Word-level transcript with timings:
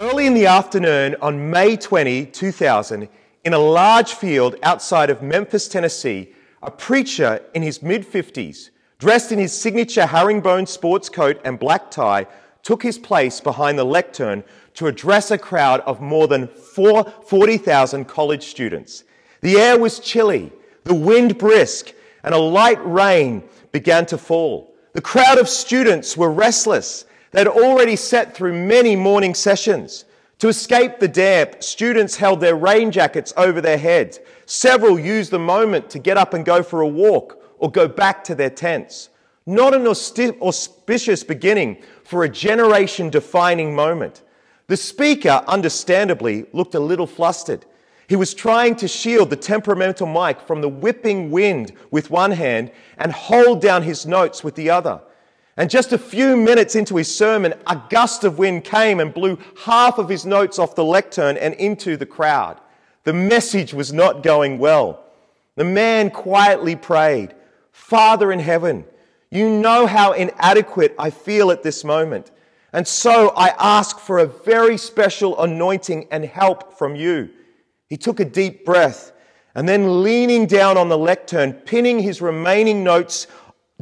Early 0.00 0.26
in 0.26 0.32
the 0.32 0.46
afternoon 0.46 1.14
on 1.20 1.50
May 1.50 1.76
20, 1.76 2.24
2000, 2.24 3.06
in 3.44 3.52
a 3.52 3.58
large 3.58 4.14
field 4.14 4.56
outside 4.62 5.10
of 5.10 5.20
Memphis, 5.20 5.68
Tennessee, 5.68 6.32
a 6.62 6.70
preacher 6.70 7.42
in 7.52 7.60
his 7.60 7.82
mid 7.82 8.10
50s, 8.10 8.70
dressed 8.98 9.30
in 9.30 9.38
his 9.38 9.52
signature 9.52 10.06
herringbone 10.06 10.64
sports 10.64 11.10
coat 11.10 11.38
and 11.44 11.58
black 11.58 11.90
tie, 11.90 12.26
took 12.62 12.82
his 12.82 12.96
place 12.96 13.40
behind 13.40 13.78
the 13.78 13.84
lectern 13.84 14.42
to 14.72 14.86
address 14.86 15.30
a 15.30 15.36
crowd 15.36 15.80
of 15.80 16.00
more 16.00 16.26
than 16.26 16.48
40,000 16.48 18.06
college 18.06 18.44
students. 18.44 19.04
The 19.42 19.56
air 19.56 19.78
was 19.78 20.00
chilly, 20.00 20.50
the 20.84 20.94
wind 20.94 21.36
brisk, 21.36 21.92
and 22.24 22.34
a 22.34 22.38
light 22.38 22.82
rain 22.86 23.42
began 23.70 24.06
to 24.06 24.16
fall. 24.16 24.74
The 24.94 25.02
crowd 25.02 25.36
of 25.36 25.46
students 25.46 26.16
were 26.16 26.32
restless. 26.32 27.04
They'd 27.30 27.46
already 27.46 27.96
sat 27.96 28.34
through 28.34 28.54
many 28.54 28.96
morning 28.96 29.34
sessions. 29.34 30.04
To 30.40 30.48
escape 30.48 30.98
the 30.98 31.08
damp, 31.08 31.62
students 31.62 32.16
held 32.16 32.40
their 32.40 32.56
rain 32.56 32.90
jackets 32.90 33.32
over 33.36 33.60
their 33.60 33.78
heads. 33.78 34.20
Several 34.46 34.98
used 34.98 35.30
the 35.30 35.38
moment 35.38 35.90
to 35.90 35.98
get 35.98 36.16
up 36.16 36.34
and 36.34 36.44
go 36.44 36.62
for 36.62 36.80
a 36.80 36.88
walk 36.88 37.42
or 37.58 37.70
go 37.70 37.86
back 37.86 38.24
to 38.24 38.34
their 38.34 38.50
tents. 38.50 39.10
Not 39.46 39.74
an 39.74 39.86
auspicious 39.86 41.22
beginning 41.22 41.82
for 42.04 42.24
a 42.24 42.28
generation 42.28 43.10
defining 43.10 43.74
moment. 43.74 44.22
The 44.66 44.76
speaker, 44.76 45.44
understandably, 45.46 46.46
looked 46.52 46.74
a 46.74 46.80
little 46.80 47.06
flustered. 47.06 47.66
He 48.08 48.16
was 48.16 48.34
trying 48.34 48.76
to 48.76 48.88
shield 48.88 49.30
the 49.30 49.36
temperamental 49.36 50.06
mic 50.06 50.40
from 50.40 50.60
the 50.60 50.68
whipping 50.68 51.30
wind 51.30 51.72
with 51.90 52.10
one 52.10 52.32
hand 52.32 52.72
and 52.98 53.12
hold 53.12 53.60
down 53.60 53.82
his 53.82 54.06
notes 54.06 54.42
with 54.42 54.54
the 54.54 54.70
other. 54.70 55.00
And 55.56 55.68
just 55.68 55.92
a 55.92 55.98
few 55.98 56.36
minutes 56.36 56.74
into 56.74 56.96
his 56.96 57.14
sermon, 57.14 57.54
a 57.66 57.80
gust 57.90 58.24
of 58.24 58.38
wind 58.38 58.64
came 58.64 59.00
and 59.00 59.12
blew 59.12 59.38
half 59.64 59.98
of 59.98 60.08
his 60.08 60.24
notes 60.24 60.58
off 60.58 60.74
the 60.74 60.84
lectern 60.84 61.36
and 61.36 61.54
into 61.54 61.96
the 61.96 62.06
crowd. 62.06 62.60
The 63.04 63.12
message 63.12 63.74
was 63.74 63.92
not 63.92 64.22
going 64.22 64.58
well. 64.58 65.04
The 65.56 65.64
man 65.64 66.10
quietly 66.10 66.76
prayed, 66.76 67.34
Father 67.72 68.32
in 68.32 68.38
heaven, 68.38 68.84
you 69.30 69.48
know 69.48 69.86
how 69.86 70.12
inadequate 70.12 70.94
I 70.98 71.10
feel 71.10 71.50
at 71.50 71.62
this 71.62 71.84
moment. 71.84 72.30
And 72.72 72.86
so 72.86 73.30
I 73.36 73.54
ask 73.58 73.98
for 73.98 74.18
a 74.18 74.26
very 74.26 74.76
special 74.76 75.40
anointing 75.42 76.08
and 76.10 76.24
help 76.24 76.78
from 76.78 76.94
you. 76.94 77.30
He 77.88 77.96
took 77.96 78.20
a 78.20 78.24
deep 78.24 78.64
breath 78.64 79.12
and 79.54 79.68
then 79.68 80.02
leaning 80.02 80.46
down 80.46 80.76
on 80.76 80.88
the 80.88 80.98
lectern, 80.98 81.52
pinning 81.52 81.98
his 81.98 82.22
remaining 82.22 82.84
notes 82.84 83.26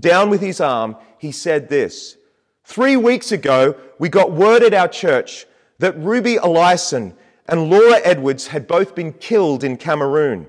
down 0.00 0.30
with 0.30 0.40
his 0.40 0.60
arm, 0.60 0.96
he 1.18 1.32
said 1.32 1.68
this 1.68 2.16
Three 2.64 2.96
weeks 2.96 3.32
ago, 3.32 3.74
we 3.98 4.08
got 4.08 4.32
word 4.32 4.62
at 4.62 4.74
our 4.74 4.88
church 4.88 5.46
that 5.78 5.98
Ruby 5.98 6.34
Eliason 6.36 7.14
and 7.46 7.70
Laura 7.70 7.98
Edwards 8.04 8.48
had 8.48 8.66
both 8.66 8.94
been 8.94 9.12
killed 9.14 9.64
in 9.64 9.76
Cameroon. 9.76 10.46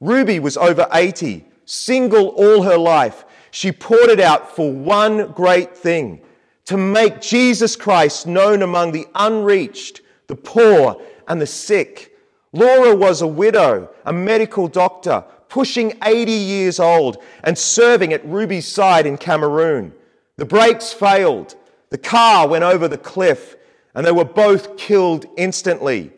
Ruby 0.00 0.40
was 0.40 0.56
over 0.56 0.88
80, 0.92 1.44
single 1.64 2.28
all 2.28 2.62
her 2.62 2.76
life. 2.76 3.24
She 3.52 3.70
poured 3.70 4.10
it 4.10 4.20
out 4.20 4.54
for 4.54 4.72
one 4.72 5.32
great 5.32 5.76
thing 5.76 6.20
to 6.64 6.76
make 6.76 7.20
Jesus 7.20 7.76
Christ 7.76 8.26
known 8.26 8.62
among 8.62 8.92
the 8.92 9.06
unreached, 9.14 10.00
the 10.26 10.36
poor, 10.36 11.00
and 11.28 11.40
the 11.40 11.46
sick. 11.46 12.16
Laura 12.52 12.96
was 12.96 13.22
a 13.22 13.26
widow, 13.26 13.90
a 14.04 14.12
medical 14.12 14.66
doctor, 14.66 15.24
pushing 15.48 15.96
80 16.02 16.32
years 16.32 16.80
old 16.80 17.22
and 17.44 17.56
serving 17.56 18.12
at 18.12 18.24
Ruby's 18.24 18.66
side 18.66 19.06
in 19.06 19.16
Cameroon. 19.16 19.92
The 20.40 20.46
brakes 20.46 20.90
failed. 20.90 21.54
The 21.90 21.98
car 21.98 22.48
went 22.48 22.64
over 22.64 22.88
the 22.88 22.96
cliff 22.96 23.56
and 23.94 24.06
they 24.06 24.10
were 24.10 24.24
both 24.24 24.78
killed 24.78 25.26
instantly. 25.36 26.12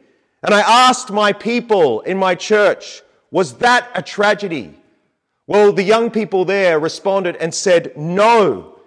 And 0.44 0.54
I 0.54 0.60
asked 0.60 1.10
my 1.10 1.32
people 1.32 2.02
in 2.02 2.18
my 2.18 2.36
church, 2.36 3.02
was 3.32 3.54
that 3.54 3.90
a 3.96 4.00
tragedy? 4.00 4.78
Well, 5.48 5.72
the 5.72 5.82
young 5.82 6.08
people 6.08 6.44
there 6.44 6.78
responded 6.78 7.34
and 7.34 7.52
said, 7.52 7.96
no. 7.96 8.78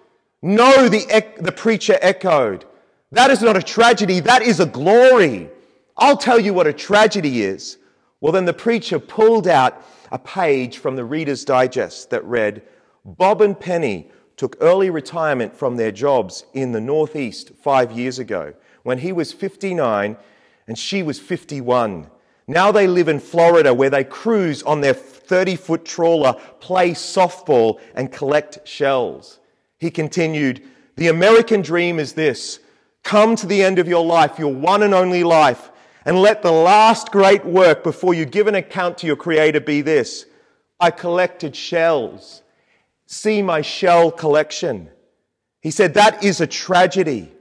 No, 0.42 0.88
the, 0.88 1.26
the 1.38 1.52
preacher 1.52 1.98
echoed. 2.02 2.64
That 3.12 3.30
is 3.30 3.42
not 3.42 3.58
a 3.58 3.62
tragedy. 3.62 4.22
That 4.22 4.42
is 4.42 4.62
a 4.62 4.66
glory. 4.66 5.50
I'll 5.98 6.16
tell 6.16 6.40
you 6.40 6.54
what 6.54 6.66
a 6.66 6.72
tragedy 6.72 7.42
is. 7.42 7.78
Well, 8.22 8.32
then 8.32 8.46
the 8.46 8.54
preacher 8.54 9.00
pulled 9.00 9.50
out 9.50 9.84
a 10.14 10.18
page 10.18 10.78
from 10.78 10.96
the 10.96 11.04
Reader's 11.04 11.44
Digest 11.44 12.10
that 12.12 12.24
read, 12.24 12.62
Bob 13.04 13.42
and 13.42 13.60
Penny 13.60 14.10
took 14.38 14.58
early 14.60 14.90
retirement 14.90 15.56
from 15.56 15.78
their 15.78 15.92
jobs 15.92 16.46
in 16.54 16.72
the 16.72 16.82
Northeast 16.82 17.52
five 17.62 17.92
years 17.92 18.20
ago 18.20 18.54
when 18.84 19.00
he 19.00 19.12
was 19.12 19.32
59 19.32 20.18
and 20.68 20.78
she 20.78 21.04
was 21.04 21.20
51. 21.20 22.10
Now 22.48 22.72
they 22.72 22.88
live 22.88 23.08
in 23.08 23.20
Florida 23.20 23.74
where 23.74 23.90
they 23.90 24.04
cruise 24.04 24.62
on 24.64 24.82
their 24.82 24.94
30 24.94 25.56
foot 25.56 25.86
trawler, 25.86 26.34
play 26.60 26.92
softball, 26.92 27.80
and 27.96 28.12
collect 28.12 28.68
shells. 28.68 29.40
He 29.80 29.90
continued, 29.90 30.62
The 30.96 31.08
American 31.08 31.62
dream 31.62 32.00
is 32.00 32.14
this 32.14 32.60
come 33.04 33.36
to 33.36 33.46
the 33.46 33.64
end 33.64 33.80
of 33.80 33.88
your 33.88 34.04
life, 34.06 34.40
your 34.40 34.54
one 34.54 34.84
and 34.84 34.94
only 34.94 35.24
life, 35.24 35.72
and 36.06 36.22
let 36.22 36.42
the 36.42 36.52
last 36.52 37.12
great 37.12 37.46
work 37.46 37.84
before 37.84 38.14
you 38.14 38.26
give 38.26 38.48
an 38.48 38.56
account 38.56 38.98
to 39.00 39.08
your 39.08 39.16
Creator 39.16 39.62
be 39.62 39.82
this 39.82 40.26
I 40.80 40.92
collected 40.92 41.56
shells. 41.56 42.42
See 43.08 43.42
my 43.42 43.62
shell 43.62 44.12
collection. 44.12 44.90
He 45.62 45.72
said, 45.72 45.94
That 45.94 46.24
is 46.24 46.42
a 46.42 46.48
tragedy. 46.48 47.32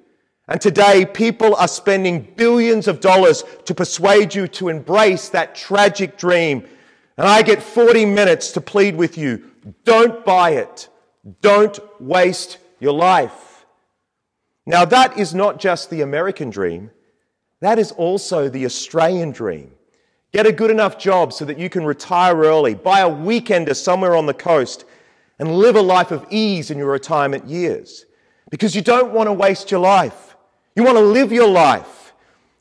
And 0.47 0.61
today, 0.61 1.07
people 1.07 1.55
are 1.57 1.69
spending 1.69 2.21
billions 2.37 2.87
of 2.87 3.01
dollars 3.01 3.45
to 3.65 3.75
persuade 3.75 4.35
you 4.35 4.47
to 4.49 4.69
embrace 4.69 5.31
that 5.31 5.55
tragic 5.55 6.19
dream. 6.19 6.67
And 7.17 7.27
I 7.27 7.41
get 7.43 7.63
40 7.63 8.05
minutes 8.05 8.53
to 8.53 8.61
plead 8.61 8.97
with 8.97 9.17
you 9.17 9.51
don't 9.85 10.25
buy 10.25 10.51
it. 10.51 10.89
Don't 11.41 11.79
waste 12.01 12.59
your 12.81 12.93
life. 12.93 13.65
Now, 14.67 14.85
that 14.85 15.19
is 15.19 15.35
not 15.35 15.59
just 15.59 15.91
the 15.91 16.03
American 16.03 16.51
dream, 16.51 16.91
that 17.61 17.79
is 17.79 17.93
also 17.93 18.49
the 18.49 18.67
Australian 18.67 19.31
dream. 19.31 19.73
Get 20.33 20.47
a 20.47 20.53
good 20.53 20.71
enough 20.71 20.99
job 20.99 21.33
so 21.33 21.45
that 21.45 21.59
you 21.59 21.71
can 21.71 21.85
retire 21.85 22.37
early, 22.37 22.75
buy 22.75 23.01
a 23.01 23.09
weekender 23.09 23.77
somewhere 23.77 24.17
on 24.17 24.27
the 24.27 24.35
coast, 24.35 24.85
and 25.39 25.57
live 25.57 25.77
a 25.77 25.83
life 25.83 26.11
of 26.11 26.27
ease 26.31 26.71
in 26.71 26.79
your 26.79 26.91
retirement 26.91 27.47
years. 27.47 28.07
Because 28.51 28.75
you 28.77 28.83
don't 28.83 29.13
want 29.13 29.27
to 29.27 29.33
waste 29.33 29.71
your 29.71 29.81
life. 29.81 30.37
You 30.77 30.85
want 30.85 30.97
to 30.97 31.05
live 31.05 31.33
your 31.33 31.49
life. 31.49 32.13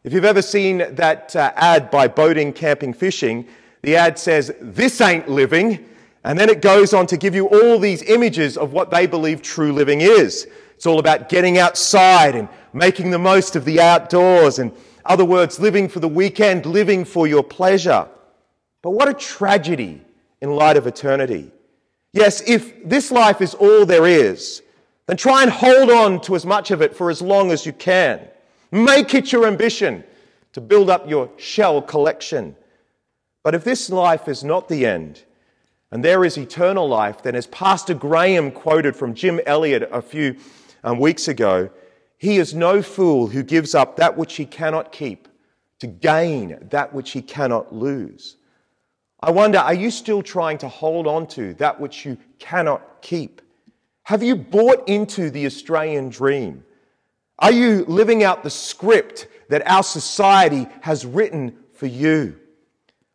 If 0.04 0.12
you've 0.12 0.26
ever 0.26 0.42
seen 0.42 0.80
that 0.96 1.36
uh, 1.36 1.54
ad 1.56 1.90
by 1.90 2.08
Boating, 2.08 2.52
Camping, 2.52 2.94
Fishing, 2.94 3.48
the 3.82 3.96
ad 3.96 4.20
says, 4.20 4.54
This 4.60 5.00
ain't 5.02 5.30
living. 5.30 5.86
And 6.26 6.40
then 6.40 6.50
it 6.50 6.62
goes 6.62 6.94
on 6.94 7.08
to 7.08 7.18
give 7.18 7.36
you 7.36 7.48
all 7.48 7.80
these 7.80 8.02
images 8.04 8.58
of 8.58 8.72
what 8.72 8.92
they 8.92 9.08
believe 9.08 9.42
true 9.42 9.74
living 9.74 10.02
is. 10.02 10.48
It's 10.74 10.86
all 10.86 11.00
about 11.00 11.30
getting 11.30 11.58
outside 11.58 12.36
and 12.36 12.50
making 12.74 13.12
the 13.12 13.20
most 13.20 13.56
of 13.56 13.66
the 13.66 13.80
outdoors. 13.80 14.60
In 14.60 14.74
other 15.06 15.26
words, 15.26 15.60
living 15.60 15.88
for 15.88 16.00
the 16.00 16.08
weekend, 16.08 16.66
living 16.66 17.06
for 17.06 17.28
your 17.28 17.44
pleasure. 17.44 18.08
But 18.82 18.92
what 18.92 19.08
a 19.08 19.14
tragedy 19.14 20.02
in 20.42 20.52
light 20.52 20.76
of 20.76 20.88
eternity. 20.88 21.53
Yes, 22.14 22.42
if 22.48 22.88
this 22.88 23.12
life 23.12 23.42
is 23.42 23.56
all 23.56 23.86
there 23.86 24.06
is, 24.06 24.62
then 25.08 25.18
try 25.18 25.42
and 25.42 25.52
hold 25.52 25.90
on 25.90 26.22
to 26.22 26.36
as 26.36 26.46
much 26.46 26.72
of 26.72 26.82
it 26.82 26.96
for 26.96 27.10
as 27.10 27.22
long 27.22 27.52
as 27.52 27.66
you 27.66 27.74
can. 27.74 28.22
Make 28.72 29.14
it 29.14 29.32
your 29.32 29.48
ambition 29.48 30.04
to 30.54 30.62
build 30.62 30.90
up 30.90 31.10
your 31.10 31.30
shell 31.38 31.82
collection. 31.82 32.56
But 33.44 33.56
if 33.56 33.64
this 33.64 33.90
life 33.90 34.28
is 34.28 34.44
not 34.44 34.70
the 34.70 34.86
end, 34.86 35.24
and 35.92 36.04
there 36.04 36.24
is 36.24 36.38
eternal 36.38 36.88
life, 36.88 37.22
then 37.22 37.36
as 37.36 37.48
Pastor 37.48 37.94
Graham 37.94 38.52
quoted 38.52 38.96
from 38.96 39.14
Jim 39.14 39.40
Elliot 39.46 39.90
a 39.92 40.02
few 40.02 40.38
um, 40.84 41.00
weeks 41.00 41.28
ago, 41.28 41.70
he 42.18 42.38
is 42.38 42.54
no 42.54 42.82
fool 42.82 43.28
who 43.28 43.44
gives 43.44 43.76
up 43.76 43.98
that 43.98 44.18
which 44.18 44.36
he 44.36 44.46
cannot 44.46 44.92
keep 44.92 45.28
to 45.80 45.88
gain 45.88 46.58
that 46.70 46.94
which 46.94 47.12
he 47.12 47.22
cannot 47.22 47.76
lose. 47.76 48.38
I 49.24 49.32
wonder, 49.32 49.58
are 49.58 49.74
you 49.74 49.90
still 49.90 50.22
trying 50.22 50.58
to 50.58 50.68
hold 50.68 51.08
on 51.08 51.28
to 51.28 51.54
that 51.54 51.80
which 51.80 52.06
you 52.06 52.18
cannot 52.40 53.02
keep? 53.02 53.42
Have 54.04 54.22
you 54.22 54.36
bought 54.36 54.90
into 54.90 55.30
the 55.30 55.46
Australian 55.46 56.10
dream? 56.10 56.66
Are 57.40 57.54
you 57.54 57.86
living 57.86 58.22
out 58.22 58.44
the 58.44 58.50
script 58.50 59.28
that 59.48 59.66
our 59.66 59.82
society 59.82 60.68
has 60.82 61.06
written 61.06 61.56
for 61.72 61.86
you? 61.86 62.38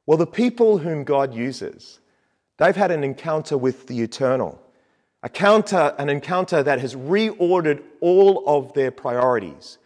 Well, 0.07 0.17
the 0.17 0.27
people 0.27 0.79
whom 0.79 1.05
God 1.05 1.35
uses, 1.35 2.01
they've 2.57 2.75
had 2.75 2.91
an 2.91 3.05
encounter 3.05 3.59
with 3.59 3.87
the 3.87 4.01
eternal, 4.01 4.63
a 5.23 5.29
counter, 5.29 5.95
an 5.99 6.09
encounter 6.09 6.63
that 6.63 6.81
has 6.81 6.95
reordered 6.95 7.83
all 8.01 8.49
of 8.49 8.73
their 8.73 8.91
priorities, 8.91 9.77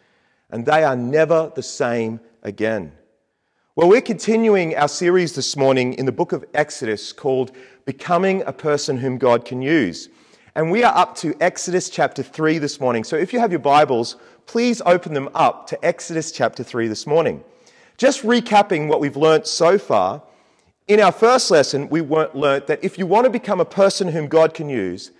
and 0.51 0.67
they 0.67 0.85
are 0.85 0.95
never 0.95 1.51
the 1.53 1.65
same 1.65 2.21
again. 2.45 2.93
Well, 3.75 3.89
we're 3.89 4.03
continuing 4.03 4.77
our 4.77 4.87
series 4.87 5.35
this 5.35 5.57
morning 5.57 5.95
in 5.95 6.05
the 6.05 6.13
book 6.13 6.33
of 6.33 6.45
Exodus 6.53 7.11
called 7.11 7.53
Becoming 7.87 8.43
a 8.43 8.53
Person 8.53 8.99
Whom 8.99 9.17
God 9.17 9.47
Can 9.47 9.63
Use. 9.63 10.11
And 10.55 10.71
we 10.71 10.85
are 10.85 10.95
up 10.95 11.17
to 11.17 11.35
Exodus 11.41 11.89
chapter 11.89 12.23
3 12.23 12.59
this 12.59 12.81
morning. 12.81 13.03
So 13.03 13.17
if 13.17 13.33
you 13.33 13.39
have 13.39 13.51
your 13.51 13.61
Bibles, 13.61 14.17
please 14.45 14.83
open 14.85 15.15
them 15.15 15.31
up 15.35 15.67
to 15.69 15.83
Exodus 15.83 16.33
chapter 16.33 16.63
3 16.63 16.87
this 16.87 17.07
morning. 17.07 17.43
Just 17.97 18.25
recapping 18.25 18.89
what 18.89 19.01
we've 19.01 19.17
learnt 19.17 19.47
so 19.47 19.79
far, 19.79 20.23
in 20.87 21.01
our 21.01 21.11
first 21.11 21.51
lesson, 21.51 21.89
we 21.89 22.03
learnt 22.03 22.67
that 22.67 22.85
if 22.85 22.99
you 22.99 23.07
want 23.07 23.25
to 23.25 23.31
become 23.31 23.59
a 23.59 23.65
person 23.65 24.07
whom 24.07 24.29
God 24.29 24.53
can 24.53 24.69
use, 24.69 25.13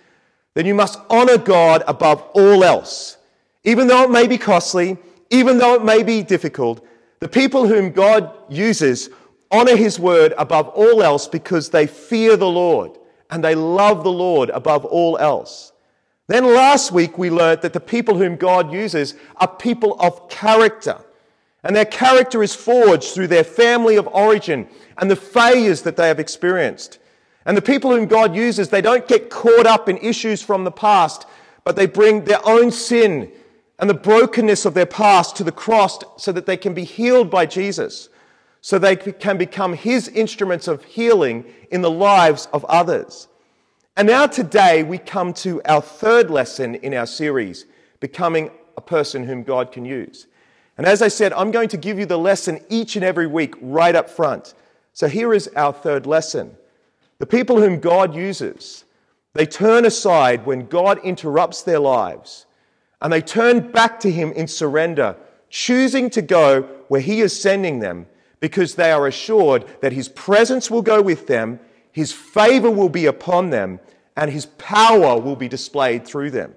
then 0.53 0.67
you 0.67 0.75
must 0.75 0.99
honor 1.09 1.39
God 1.39 1.83
above 1.87 2.21
all 2.35 2.63
else. 2.63 3.17
Even 3.63 3.87
though 3.87 4.03
it 4.03 4.11
may 4.11 4.27
be 4.27 4.37
costly, 4.37 4.99
even 5.31 5.57
though 5.57 5.73
it 5.73 5.83
may 5.83 6.03
be 6.03 6.21
difficult, 6.21 6.85
the 7.23 7.29
people 7.29 7.65
whom 7.65 7.91
God 7.91 8.35
uses 8.49 9.09
honor 9.49 9.77
his 9.77 9.97
word 9.97 10.33
above 10.37 10.67
all 10.67 11.01
else 11.01 11.25
because 11.25 11.69
they 11.69 11.87
fear 11.87 12.35
the 12.35 12.49
Lord 12.49 12.97
and 13.29 13.41
they 13.41 13.55
love 13.55 14.03
the 14.03 14.11
Lord 14.11 14.49
above 14.49 14.83
all 14.83 15.17
else. 15.17 15.71
Then 16.27 16.43
last 16.53 16.91
week 16.91 17.17
we 17.17 17.29
learned 17.29 17.61
that 17.61 17.71
the 17.71 17.79
people 17.79 18.17
whom 18.17 18.35
God 18.35 18.73
uses 18.73 19.13
are 19.37 19.47
people 19.47 19.95
of 20.01 20.27
character. 20.27 20.97
And 21.63 21.73
their 21.73 21.85
character 21.85 22.43
is 22.43 22.53
forged 22.53 23.13
through 23.13 23.27
their 23.27 23.45
family 23.45 23.95
of 23.95 24.05
origin 24.07 24.67
and 24.97 25.09
the 25.09 25.15
failures 25.15 25.83
that 25.83 25.95
they 25.95 26.09
have 26.09 26.19
experienced. 26.19 26.99
And 27.45 27.55
the 27.55 27.61
people 27.61 27.91
whom 27.91 28.07
God 28.07 28.35
uses, 28.35 28.67
they 28.67 28.81
don't 28.81 29.07
get 29.07 29.29
caught 29.29 29.65
up 29.65 29.87
in 29.87 29.97
issues 29.99 30.41
from 30.41 30.65
the 30.65 30.71
past, 30.71 31.25
but 31.63 31.77
they 31.77 31.85
bring 31.85 32.25
their 32.25 32.45
own 32.45 32.69
sin 32.69 33.31
and 33.83 33.89
the 33.89 33.93
brokenness 33.93 34.63
of 34.63 34.75
their 34.75 34.85
past 34.85 35.35
to 35.35 35.43
the 35.43 35.51
cross 35.51 35.99
so 36.15 36.31
that 36.31 36.45
they 36.45 36.55
can 36.55 36.73
be 36.73 36.85
healed 36.85 37.29
by 37.29 37.45
Jesus, 37.45 38.07
so 38.61 38.79
they 38.79 38.95
can 38.95 39.37
become 39.37 39.73
His 39.73 40.07
instruments 40.07 40.69
of 40.69 40.85
healing 40.85 41.43
in 41.69 41.81
the 41.81 41.91
lives 41.91 42.47
of 42.53 42.63
others. 42.63 43.27
And 43.97 44.07
now 44.07 44.25
today 44.25 44.83
we 44.83 44.99
come 44.99 45.33
to 45.33 45.61
our 45.65 45.81
third 45.81 46.31
lesson 46.31 46.75
in 46.75 46.93
our 46.93 47.05
series, 47.05 47.65
Becoming 47.99 48.51
a 48.77 48.81
Person 48.81 49.25
Whom 49.25 49.43
God 49.43 49.73
Can 49.73 49.83
Use. 49.83 50.27
And 50.77 50.87
as 50.87 51.01
I 51.01 51.09
said, 51.09 51.33
I'm 51.33 51.51
going 51.51 51.67
to 51.67 51.77
give 51.77 51.99
you 51.99 52.05
the 52.05 52.17
lesson 52.17 52.61
each 52.69 52.95
and 52.95 53.03
every 53.03 53.27
week 53.27 53.53
right 53.59 53.95
up 53.95 54.09
front. 54.09 54.53
So 54.93 55.09
here 55.09 55.33
is 55.33 55.49
our 55.57 55.73
third 55.73 56.05
lesson. 56.05 56.55
The 57.19 57.25
people 57.25 57.59
whom 57.59 57.81
God 57.81 58.15
uses, 58.15 58.85
they 59.33 59.45
turn 59.45 59.83
aside 59.83 60.45
when 60.45 60.67
God 60.67 60.99
interrupts 61.03 61.63
their 61.63 61.79
lives, 61.79 62.45
and 63.03 63.13
they 63.13 63.21
turn 63.21 63.71
back 63.71 63.99
to 63.99 64.11
Him 64.11 64.31
in 64.31 64.47
surrender, 64.47 65.15
choosing 65.49 66.09
to 66.11 66.21
go 66.21 66.63
where 66.87 67.01
He 67.01 67.21
is 67.21 67.39
sending 67.39 67.79
them 67.79 68.07
because 68.39 68.73
they 68.75 68.91
are 68.91 69.05
assured 69.05 69.65
that 69.81 69.93
His 69.93 70.09
presence 70.09 70.71
will 70.71 70.81
go 70.81 71.01
with 71.01 71.27
them, 71.27 71.59
His 71.91 72.11
favor 72.11 72.71
will 72.71 72.89
be 72.89 73.05
upon 73.05 73.51
them, 73.51 73.79
and 74.17 74.31
His 74.31 74.47
power 74.47 75.19
will 75.19 75.35
be 75.35 75.47
displayed 75.47 76.05
through 76.05 76.31
them. 76.31 76.55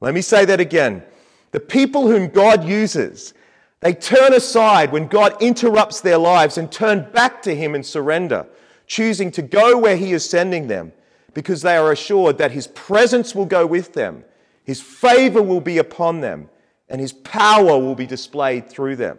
Let 0.00 0.14
me 0.14 0.22
say 0.22 0.44
that 0.46 0.58
again. 0.58 1.04
The 1.52 1.60
people 1.60 2.08
whom 2.08 2.28
God 2.28 2.64
uses, 2.64 3.34
they 3.80 3.92
turn 3.92 4.32
aside 4.32 4.90
when 4.90 5.06
God 5.06 5.40
interrupts 5.40 6.00
their 6.00 6.18
lives 6.18 6.58
and 6.58 6.72
turn 6.72 7.12
back 7.12 7.42
to 7.42 7.54
Him 7.54 7.74
in 7.74 7.84
surrender 7.84 8.46
choosing 8.92 9.30
to 9.32 9.40
go 9.40 9.78
where 9.78 9.96
He 9.96 10.12
is 10.12 10.28
sending 10.28 10.68
them 10.68 10.92
because 11.32 11.62
they 11.62 11.76
are 11.76 11.92
assured 11.92 12.36
that 12.38 12.50
His 12.50 12.66
presence 12.66 13.34
will 13.34 13.46
go 13.46 13.66
with 13.66 13.94
them, 13.94 14.22
His 14.64 14.80
favor 14.80 15.42
will 15.42 15.60
be 15.60 15.78
upon 15.78 16.20
them, 16.20 16.48
and 16.88 17.00
His 17.00 17.12
power 17.12 17.78
will 17.78 17.94
be 17.94 18.06
displayed 18.06 18.68
through 18.68 18.96
them. 18.96 19.18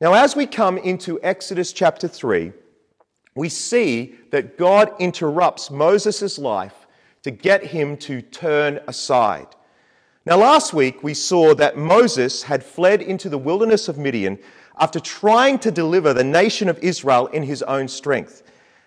Now, 0.00 0.14
as 0.14 0.36
we 0.36 0.46
come 0.46 0.78
into 0.78 1.20
Exodus 1.22 1.72
chapter 1.72 2.06
3, 2.06 2.52
we 3.34 3.48
see 3.48 4.16
that 4.30 4.58
God 4.58 4.92
interrupts 4.98 5.70
Moses' 5.70 6.38
life 6.38 6.86
to 7.22 7.30
get 7.30 7.64
him 7.64 7.96
to 7.98 8.22
turn 8.22 8.80
aside. 8.86 9.48
Now, 10.26 10.38
last 10.38 10.72
week 10.72 11.02
we 11.02 11.14
saw 11.14 11.54
that 11.54 11.76
Moses 11.76 12.42
had 12.42 12.64
fled 12.64 13.02
into 13.02 13.28
the 13.28 13.38
wilderness 13.38 13.88
of 13.88 13.98
Midian 13.98 14.38
after 14.78 15.00
trying 15.00 15.58
to 15.60 15.70
deliver 15.70 16.12
the 16.12 16.24
nation 16.24 16.68
of 16.68 16.78
Israel 16.78 17.26
in 17.28 17.42
his 17.42 17.62
own 17.62 17.88
strength. 17.88 18.42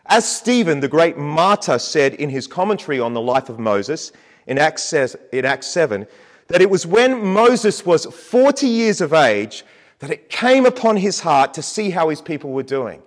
As 0.06 0.29
Stephen, 0.29 0.79
the 0.79 0.88
great 0.88 1.18
martyr, 1.18 1.79
said 1.79 2.15
in 2.15 2.29
his 2.29 2.47
commentary 2.47 3.00
on 3.00 3.13
the 3.13 3.21
life 3.21 3.50
of 3.50 3.59
Moses 3.59 4.12
in 4.47 4.57
Acts 4.57 4.83
says, 4.83 5.15
in 5.31 5.45
Acts 5.45 5.67
7, 5.67 6.07
that 6.47 6.61
it 6.61 6.69
was 6.69 6.85
when 6.85 7.23
Moses 7.23 7.85
was 7.85 8.05
40 8.05 8.67
years 8.67 9.01
of 9.01 9.13
age 9.13 9.63
that 9.99 10.11
it 10.11 10.29
came 10.29 10.65
upon 10.65 10.97
his 10.97 11.19
heart 11.19 11.53
to 11.53 11.61
see 11.61 11.91
how 11.91 12.09
his 12.09 12.21
people 12.21 12.51
were 12.51 12.63
doing. 12.63 13.01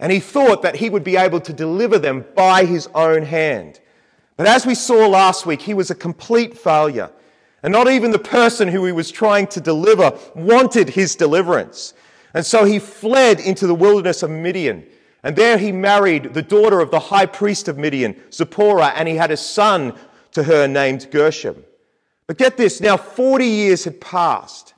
And 0.00 0.10
he 0.10 0.20
thought 0.20 0.62
that 0.62 0.76
he 0.76 0.90
would 0.90 1.04
be 1.04 1.16
able 1.16 1.40
to 1.40 1.52
deliver 1.52 1.98
them 1.98 2.24
by 2.34 2.64
his 2.64 2.88
own 2.94 3.22
hand. 3.22 3.80
But 4.36 4.46
as 4.46 4.66
we 4.66 4.74
saw 4.74 5.06
last 5.06 5.46
week, 5.46 5.62
he 5.62 5.74
was 5.74 5.90
a 5.90 5.94
complete 5.94 6.58
failure. 6.58 7.10
And 7.62 7.72
not 7.72 7.88
even 7.88 8.10
the 8.10 8.18
person 8.18 8.68
who 8.68 8.84
he 8.84 8.92
was 8.92 9.10
trying 9.10 9.46
to 9.48 9.60
deliver 9.60 10.18
wanted 10.34 10.88
his 10.90 11.14
deliverance. 11.14 11.94
And 12.32 12.44
so 12.44 12.64
he 12.64 12.78
fled 12.78 13.38
into 13.38 13.66
the 13.66 13.74
wilderness 13.74 14.22
of 14.22 14.30
Midian 14.30 14.84
and 15.24 15.34
there 15.34 15.56
he 15.56 15.72
married 15.72 16.34
the 16.34 16.42
daughter 16.42 16.80
of 16.80 16.90
the 16.90 17.00
high 17.00 17.24
priest 17.24 17.66
of 17.66 17.78
Midian, 17.78 18.14
Zipporah, 18.30 18.92
and 18.94 19.08
he 19.08 19.16
had 19.16 19.30
a 19.30 19.38
son 19.38 19.98
to 20.34 20.44
her 20.44 20.66
named 20.68 21.08
Gershom. 21.10 21.64
But 22.26 22.38
get 22.38 22.56
this, 22.56 22.80
now 22.80 22.96
40 22.96 23.46
years 23.46 23.84
had 23.84 24.00
passed, 24.00 24.74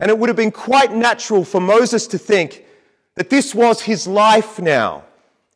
and 0.00 0.10
it 0.10 0.18
would 0.18 0.28
have 0.28 0.36
been 0.36 0.52
quite 0.52 0.92
natural 0.92 1.44
for 1.44 1.60
Moses 1.60 2.06
to 2.08 2.18
think 2.18 2.64
that 3.14 3.30
this 3.30 3.54
was 3.54 3.82
his 3.82 4.06
life 4.06 4.60
now. 4.60 5.04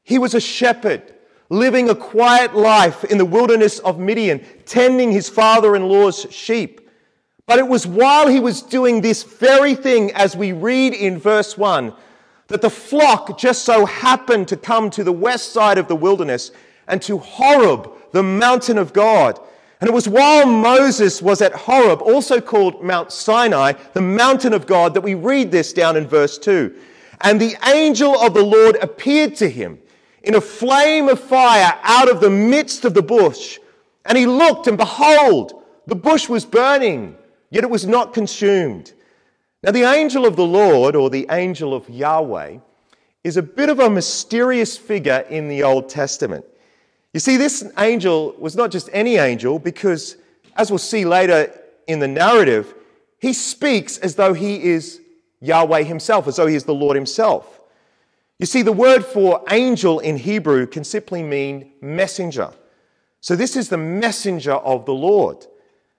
He 0.02 0.18
was 0.18 0.34
a 0.34 0.40
shepherd, 0.40 1.14
living 1.48 1.88
a 1.88 1.94
quiet 1.94 2.54
life 2.56 3.04
in 3.04 3.18
the 3.18 3.24
wilderness 3.24 3.78
of 3.80 3.98
Midian, 3.98 4.44
tending 4.66 5.12
his 5.12 5.28
father 5.28 5.76
in 5.76 5.88
law's 5.88 6.26
sheep. 6.30 6.80
But 7.46 7.58
it 7.58 7.68
was 7.68 7.86
while 7.86 8.28
he 8.28 8.40
was 8.40 8.62
doing 8.62 9.00
this 9.00 9.22
very 9.22 9.74
thing, 9.74 10.10
as 10.12 10.36
we 10.36 10.52
read 10.52 10.94
in 10.94 11.18
verse 11.18 11.56
1, 11.56 11.92
that 12.48 12.62
the 12.62 12.70
flock 12.70 13.38
just 13.38 13.64
so 13.64 13.86
happened 13.86 14.48
to 14.48 14.56
come 14.56 14.90
to 14.90 15.04
the 15.04 15.12
west 15.12 15.52
side 15.52 15.78
of 15.78 15.88
the 15.88 15.96
wilderness 15.96 16.50
and 16.88 17.00
to 17.02 17.18
Horeb, 17.18 17.90
the 18.12 18.22
mountain 18.22 18.78
of 18.78 18.92
God. 18.92 19.38
And 19.80 19.88
it 19.88 19.92
was 19.92 20.08
while 20.08 20.46
Moses 20.46 21.20
was 21.20 21.42
at 21.42 21.52
Horeb, 21.52 22.00
also 22.02 22.40
called 22.40 22.84
Mount 22.84 23.10
Sinai, 23.10 23.72
the 23.94 24.00
mountain 24.00 24.52
of 24.52 24.66
God, 24.66 24.94
that 24.94 25.00
we 25.00 25.14
read 25.14 25.50
this 25.50 25.72
down 25.72 25.96
in 25.96 26.06
verse 26.06 26.38
2. 26.38 26.72
And 27.22 27.40
the 27.40 27.56
angel 27.66 28.16
of 28.18 28.34
the 28.34 28.44
Lord 28.44 28.76
appeared 28.76 29.34
to 29.36 29.48
him 29.48 29.80
in 30.22 30.36
a 30.36 30.40
flame 30.40 31.08
of 31.08 31.18
fire 31.18 31.78
out 31.82 32.08
of 32.08 32.20
the 32.20 32.30
midst 32.30 32.84
of 32.84 32.94
the 32.94 33.02
bush. 33.02 33.58
And 34.04 34.16
he 34.16 34.26
looked, 34.26 34.66
and 34.68 34.78
behold, 34.78 35.62
the 35.86 35.96
bush 35.96 36.28
was 36.28 36.44
burning, 36.44 37.16
yet 37.50 37.64
it 37.64 37.70
was 37.70 37.86
not 37.86 38.14
consumed. 38.14 38.92
Now, 39.62 39.72
the 39.72 39.82
angel 39.82 40.26
of 40.26 40.36
the 40.36 40.46
Lord, 40.46 40.96
or 40.96 41.10
the 41.10 41.26
angel 41.30 41.74
of 41.74 41.88
Yahweh, 41.88 42.58
is 43.24 43.36
a 43.36 43.42
bit 43.42 43.68
of 43.68 43.78
a 43.78 43.90
mysterious 43.90 44.76
figure 44.76 45.24
in 45.28 45.48
the 45.48 45.62
Old 45.62 45.88
Testament. 45.88 46.44
You 47.12 47.20
see, 47.20 47.36
this 47.36 47.70
angel 47.78 48.34
was 48.38 48.56
not 48.56 48.70
just 48.70 48.88
any 48.92 49.16
angel, 49.16 49.58
because 49.58 50.16
as 50.56 50.70
we'll 50.70 50.78
see 50.78 51.04
later 51.04 51.52
in 51.86 51.98
the 51.98 52.08
narrative, 52.08 52.74
he 53.20 53.32
speaks 53.32 53.98
as 53.98 54.14
though 54.14 54.32
he 54.32 54.62
is 54.62 55.00
Yahweh 55.40 55.82
himself, 55.82 56.26
as 56.26 56.36
though 56.36 56.46
he 56.46 56.56
is 56.56 56.64
the 56.64 56.74
Lord 56.74 56.96
himself. 56.96 57.60
You 58.38 58.46
see, 58.46 58.62
the 58.62 58.72
word 58.72 59.04
for 59.04 59.44
angel 59.50 60.00
in 60.00 60.16
Hebrew 60.16 60.66
can 60.66 60.84
simply 60.84 61.22
mean 61.22 61.72
messenger. 61.80 62.52
So 63.20 63.36
this 63.36 63.56
is 63.56 63.68
the 63.68 63.78
messenger 63.78 64.54
of 64.54 64.84
the 64.84 64.94
Lord. 64.94 65.46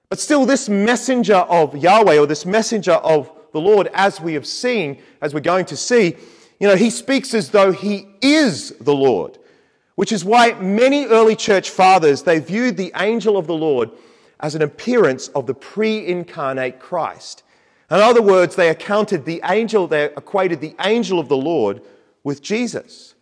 But 0.09 0.19
still, 0.19 0.45
this 0.45 0.67
messenger 0.67 1.35
of 1.35 1.77
Yahweh, 1.77 2.17
or 2.17 2.27
this 2.27 2.45
messenger 2.45 2.93
of 2.93 3.31
the 3.53 3.61
Lord, 3.61 3.89
as 3.93 4.19
we 4.19 4.33
have 4.33 4.45
seen, 4.45 5.01
as 5.21 5.33
we're 5.33 5.39
going 5.39 5.65
to 5.65 5.77
see, 5.77 6.15
you 6.59 6.67
know, 6.67 6.75
he 6.75 6.89
speaks 6.89 7.33
as 7.33 7.49
though 7.49 7.71
he 7.71 8.07
is 8.21 8.71
the 8.81 8.93
Lord, 8.93 9.37
which 9.95 10.11
is 10.11 10.25
why 10.25 10.53
many 10.53 11.05
early 11.05 11.35
church 11.35 11.69
fathers, 11.69 12.23
they 12.23 12.39
viewed 12.39 12.77
the 12.77 12.91
angel 12.95 13.37
of 13.37 13.47
the 13.47 13.53
Lord 13.53 13.91
as 14.39 14.55
an 14.55 14.61
appearance 14.61 15.27
of 15.29 15.47
the 15.47 15.53
pre-incarnate 15.53 16.79
Christ. 16.79 17.43
In 17.89 17.97
other 17.97 18.21
words, 18.21 18.55
they 18.55 18.69
accounted 18.69 19.25
the 19.25 19.41
angel, 19.43 19.87
they 19.87 20.05
equated 20.05 20.61
the 20.61 20.75
angel 20.83 21.19
of 21.19 21.29
the 21.29 21.37
Lord 21.37 21.81
with 22.23 22.41
Jesus. 22.41 23.15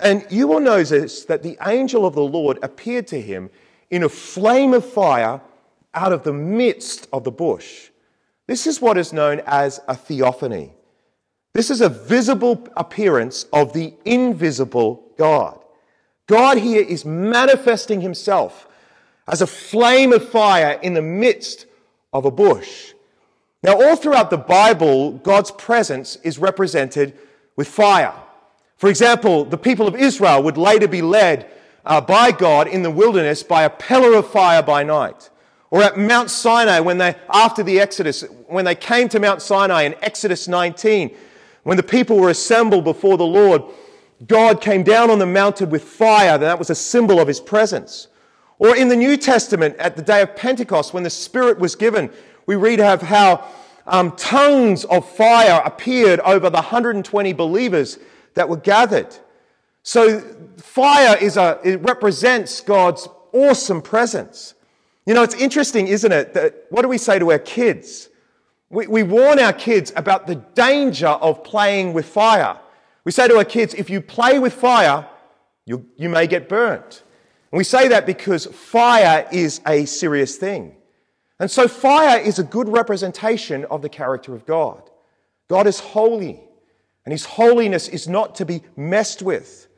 And 0.00 0.26
you 0.30 0.46
will 0.46 0.60
notice 0.60 1.24
that 1.24 1.42
the 1.42 1.58
angel 1.66 2.06
of 2.06 2.14
the 2.14 2.22
Lord 2.22 2.58
appeared 2.62 3.06
to 3.08 3.20
him 3.20 3.50
in 3.90 4.02
a 4.02 4.08
flame 4.08 4.74
of 4.74 4.90
fire 4.90 5.40
out 5.94 6.12
of 6.12 6.22
the 6.22 6.32
midst 6.32 7.08
of 7.12 7.24
the 7.24 7.30
bush. 7.30 7.90
This 8.46 8.66
is 8.66 8.80
what 8.80 8.96
is 8.96 9.12
known 9.12 9.42
as 9.46 9.80
a 9.88 9.94
theophany. 9.94 10.72
This 11.52 11.70
is 11.70 11.80
a 11.80 11.88
visible 11.88 12.66
appearance 12.76 13.44
of 13.52 13.72
the 13.72 13.92
invisible 14.04 15.02
God. 15.18 15.58
God 16.28 16.58
here 16.58 16.82
is 16.82 17.04
manifesting 17.04 18.00
himself 18.00 18.68
as 19.26 19.42
a 19.42 19.46
flame 19.46 20.12
of 20.12 20.28
fire 20.28 20.78
in 20.82 20.94
the 20.94 21.02
midst 21.02 21.66
of 22.12 22.24
a 22.24 22.30
bush. 22.30 22.92
Now, 23.62 23.80
all 23.80 23.96
throughout 23.96 24.30
the 24.30 24.38
Bible, 24.38 25.12
God's 25.12 25.50
presence 25.50 26.16
is 26.22 26.38
represented 26.38 27.18
with 27.56 27.66
fire. 27.66 28.14
For 28.76 28.88
example, 28.88 29.44
the 29.44 29.58
people 29.58 29.88
of 29.88 29.96
Israel 29.96 30.42
would 30.44 30.56
later 30.56 30.86
be 30.86 31.02
led 31.02 31.50
uh, 31.84 32.00
by 32.00 32.30
God 32.30 32.68
in 32.68 32.82
the 32.82 32.90
wilderness 32.90 33.42
by 33.42 33.64
a 33.64 33.70
pillar 33.70 34.16
of 34.16 34.30
fire 34.30 34.62
by 34.62 34.84
night. 34.84 35.30
Or 35.70 35.82
at 35.82 35.98
Mount 35.98 36.30
Sinai 36.30 36.80
when 36.80 36.98
they, 36.98 37.16
after 37.28 37.62
the 37.62 37.80
Exodus, 37.80 38.22
when 38.46 38.64
they 38.64 38.74
came 38.74 39.08
to 39.08 39.18
Mount 39.18 39.42
Sinai 39.42 39.82
in 39.82 39.94
Exodus 40.02 40.46
19, 40.46 41.14
when 41.64 41.76
the 41.76 41.82
people 41.82 42.18
were 42.18 42.30
assembled 42.30 42.84
before 42.84 43.16
the 43.16 43.26
Lord, 43.26 43.62
God 44.26 44.60
came 44.60 44.82
down 44.82 45.10
on 45.10 45.18
the 45.18 45.26
mountain 45.26 45.70
with 45.70 45.84
fire, 45.84 46.38
that 46.38 46.58
was 46.58 46.70
a 46.70 46.74
symbol 46.74 47.20
of 47.20 47.28
his 47.28 47.40
presence. 47.40 48.08
Or 48.58 48.76
in 48.76 48.88
the 48.88 48.96
New 48.96 49.16
Testament, 49.16 49.76
at 49.76 49.96
the 49.96 50.02
day 50.02 50.22
of 50.22 50.34
Pentecost, 50.34 50.92
when 50.92 51.04
the 51.04 51.10
Spirit 51.10 51.58
was 51.58 51.76
given, 51.76 52.10
we 52.46 52.56
read 52.56 52.80
of 52.80 53.02
how 53.02 53.46
um, 53.86 54.12
tongues 54.16 54.84
of 54.86 55.08
fire 55.08 55.62
appeared 55.64 56.20
over 56.20 56.50
the 56.50 56.56
120 56.56 57.32
believers 57.32 57.98
that 58.34 58.48
were 58.48 58.56
gathered. 58.56 59.14
So 59.82 60.20
fire 60.56 61.16
is 61.20 61.36
a, 61.36 61.60
it 61.64 61.80
represents 61.82 62.60
God's 62.60 63.08
awesome 63.32 63.80
presence. 63.80 64.54
You 65.06 65.14
know, 65.14 65.22
it's 65.22 65.34
interesting, 65.34 65.88
isn't 65.88 66.12
it? 66.12 66.34
That 66.34 66.66
what 66.70 66.82
do 66.82 66.88
we 66.88 66.98
say 66.98 67.18
to 67.18 67.32
our 67.32 67.38
kids? 67.38 68.08
We, 68.70 68.86
we 68.86 69.02
warn 69.02 69.38
our 69.38 69.52
kids 69.52 69.92
about 69.96 70.26
the 70.26 70.34
danger 70.34 71.06
of 71.06 71.42
playing 71.44 71.94
with 71.94 72.06
fire. 72.06 72.58
We 73.08 73.12
say 73.12 73.26
to 73.26 73.38
our 73.38 73.44
kids, 73.46 73.72
if 73.72 73.88
you 73.88 74.02
play 74.02 74.38
with 74.38 74.52
fire, 74.52 75.08
you, 75.64 75.86
you 75.96 76.10
may 76.10 76.26
get 76.26 76.46
burnt. 76.46 77.02
And 77.50 77.56
we 77.56 77.64
say 77.64 77.88
that 77.88 78.04
because 78.04 78.44
fire 78.44 79.26
is 79.32 79.62
a 79.66 79.86
serious 79.86 80.36
thing. 80.36 80.76
And 81.40 81.50
so 81.50 81.68
fire 81.68 82.20
is 82.20 82.38
a 82.38 82.44
good 82.44 82.68
representation 82.68 83.64
of 83.70 83.80
the 83.80 83.88
character 83.88 84.34
of 84.34 84.44
God. 84.44 84.90
God 85.48 85.66
is 85.66 85.80
holy, 85.80 86.38
and 87.06 87.12
his 87.12 87.24
holiness 87.24 87.88
is 87.88 88.08
not 88.08 88.34
to 88.34 88.44
be 88.44 88.60
messed 88.76 89.22
with. 89.22 89.68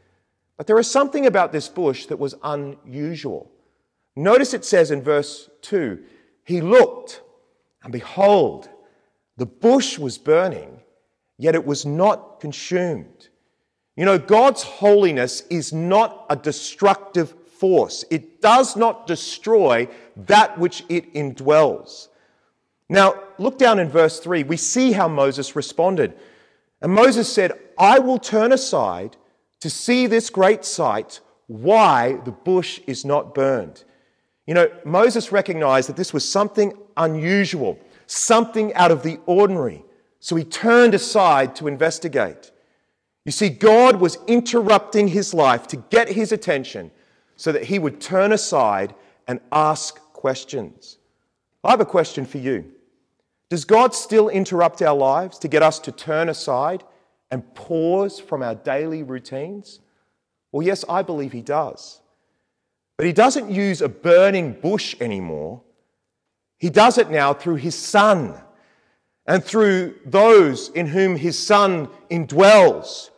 But 0.57 0.67
there 0.67 0.81
is 0.81 0.91
something 0.91 1.25
about 1.25 1.53
this 1.53 1.69
bush 1.69 2.07
that 2.07 2.19
was 2.19 2.35
unusual. 2.43 3.49
Notice 4.17 4.55
it 4.55 4.65
says 4.65 4.91
in 4.91 5.03
verse 5.03 5.49
2 5.63 6.03
He 6.43 6.61
looked, 6.61 7.23
and 7.85 7.93
behold, 7.93 8.69
the 9.37 9.47
bush 9.47 10.01
was 10.01 10.19
burning, 10.19 10.81
yet 11.39 11.55
it 11.55 11.65
was 11.65 11.87
not 11.87 12.41
consumed. 12.41 13.20
You 14.01 14.07
know, 14.07 14.17
God's 14.17 14.63
holiness 14.63 15.43
is 15.51 15.75
not 15.75 16.25
a 16.31 16.35
destructive 16.35 17.35
force. 17.59 18.03
It 18.11 18.41
does 18.41 18.75
not 18.75 19.07
destroy 19.07 19.89
that 20.17 20.59
which 20.59 20.87
it 20.89 21.13
indwells. 21.13 22.09
Now, 22.89 23.23
look 23.37 23.59
down 23.59 23.79
in 23.79 23.91
verse 23.91 24.19
3. 24.19 24.45
We 24.45 24.57
see 24.57 24.93
how 24.93 25.07
Moses 25.07 25.55
responded. 25.55 26.15
And 26.81 26.95
Moses 26.95 27.31
said, 27.31 27.53
I 27.77 27.99
will 27.99 28.19
turn 28.19 28.53
aside 28.53 29.19
to 29.61 29.69
see 29.69 30.07
this 30.07 30.31
great 30.31 30.65
sight, 30.65 31.21
why 31.47 32.21
the 32.25 32.33
bush 32.33 32.81
is 32.87 33.05
not 33.05 33.35
burned. 33.35 33.85
You 34.47 34.55
know, 34.55 34.71
Moses 34.87 35.31
recognized 35.31 35.91
that 35.91 35.97
this 35.97 36.15
was 36.15 36.27
something 36.27 36.73
unusual 36.97 37.79
something 38.11 38.75
out 38.75 38.91
of 38.91 39.03
the 39.03 39.21
ordinary. 39.27 39.85
So 40.19 40.37
he 40.37 40.45
turned 40.45 40.95
aside 40.95 41.55
to 41.57 41.69
investigate. 41.69 42.51
You 43.25 43.33
see, 43.33 43.49
God 43.49 44.01
was 44.01 44.19
interrupting 44.27 45.09
his 45.09 45.35
life 45.35 45.67
to 45.69 45.77
get 45.77 46.09
his 46.09 46.33
attention 46.33 46.91
so 47.37 47.53
that 47.53 47.65
he 47.65 47.79
would 47.79 48.01
turn 48.01 48.33
aside 48.33 48.95
and 49.29 49.41
ask 49.53 50.01
questions. 50.13 50.99
I 51.63 51.71
have 51.71 51.81
a 51.81 51.87
question 51.87 52.25
for 52.25 52.39
you. 52.39 52.73
Does 53.51 53.65
God 53.65 53.95
still 53.95 54.29
interrupt 54.29 54.81
our 54.81 54.97
lives 54.97 55.39
to 55.41 55.49
get 55.49 55.63
us 55.63 55.79
to 55.81 55.93
turn 55.93 56.29
aside 56.29 56.85
and 57.31 57.55
pause 57.55 58.19
from 58.19 58.43
our 58.43 58.55
daily 58.55 59.03
routines? 59.03 59.81
Well, 60.53 60.67
yes, 60.67 60.85
I 60.89 61.03
believe 61.03 61.33
he 61.33 61.43
does. 61.43 62.01
But 62.97 63.07
he 63.07 63.13
doesn't 63.13 63.51
use 63.51 63.83
a 63.83 63.89
burning 63.89 64.53
bush 64.53 64.95
anymore. 65.01 65.63
He 66.59 66.71
does 66.71 66.99
it 66.99 67.11
now 67.11 67.33
through 67.33 67.57
his 67.57 67.75
Son 67.75 68.41
and 69.31 69.45
through 69.45 69.95
those 70.05 70.71
in 70.71 70.89
whom 70.89 71.15
his 71.15 71.39
Son 71.39 71.89
indwells. 72.11 73.11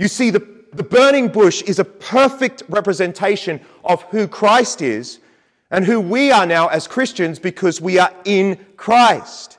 You 0.00 0.08
see, 0.08 0.30
the, 0.30 0.44
the 0.72 0.82
burning 0.82 1.28
bush 1.28 1.62
is 1.62 1.78
a 1.78 1.84
perfect 1.84 2.64
representation 2.68 3.60
of 3.84 4.02
who 4.04 4.26
Christ 4.26 4.82
is 4.82 5.20
and 5.70 5.84
who 5.84 6.00
we 6.00 6.32
are 6.32 6.44
now 6.44 6.66
as 6.66 6.88
Christians 6.88 7.38
because 7.38 7.80
we 7.80 8.00
are 8.00 8.12
in 8.24 8.66
Christ. 8.76 9.58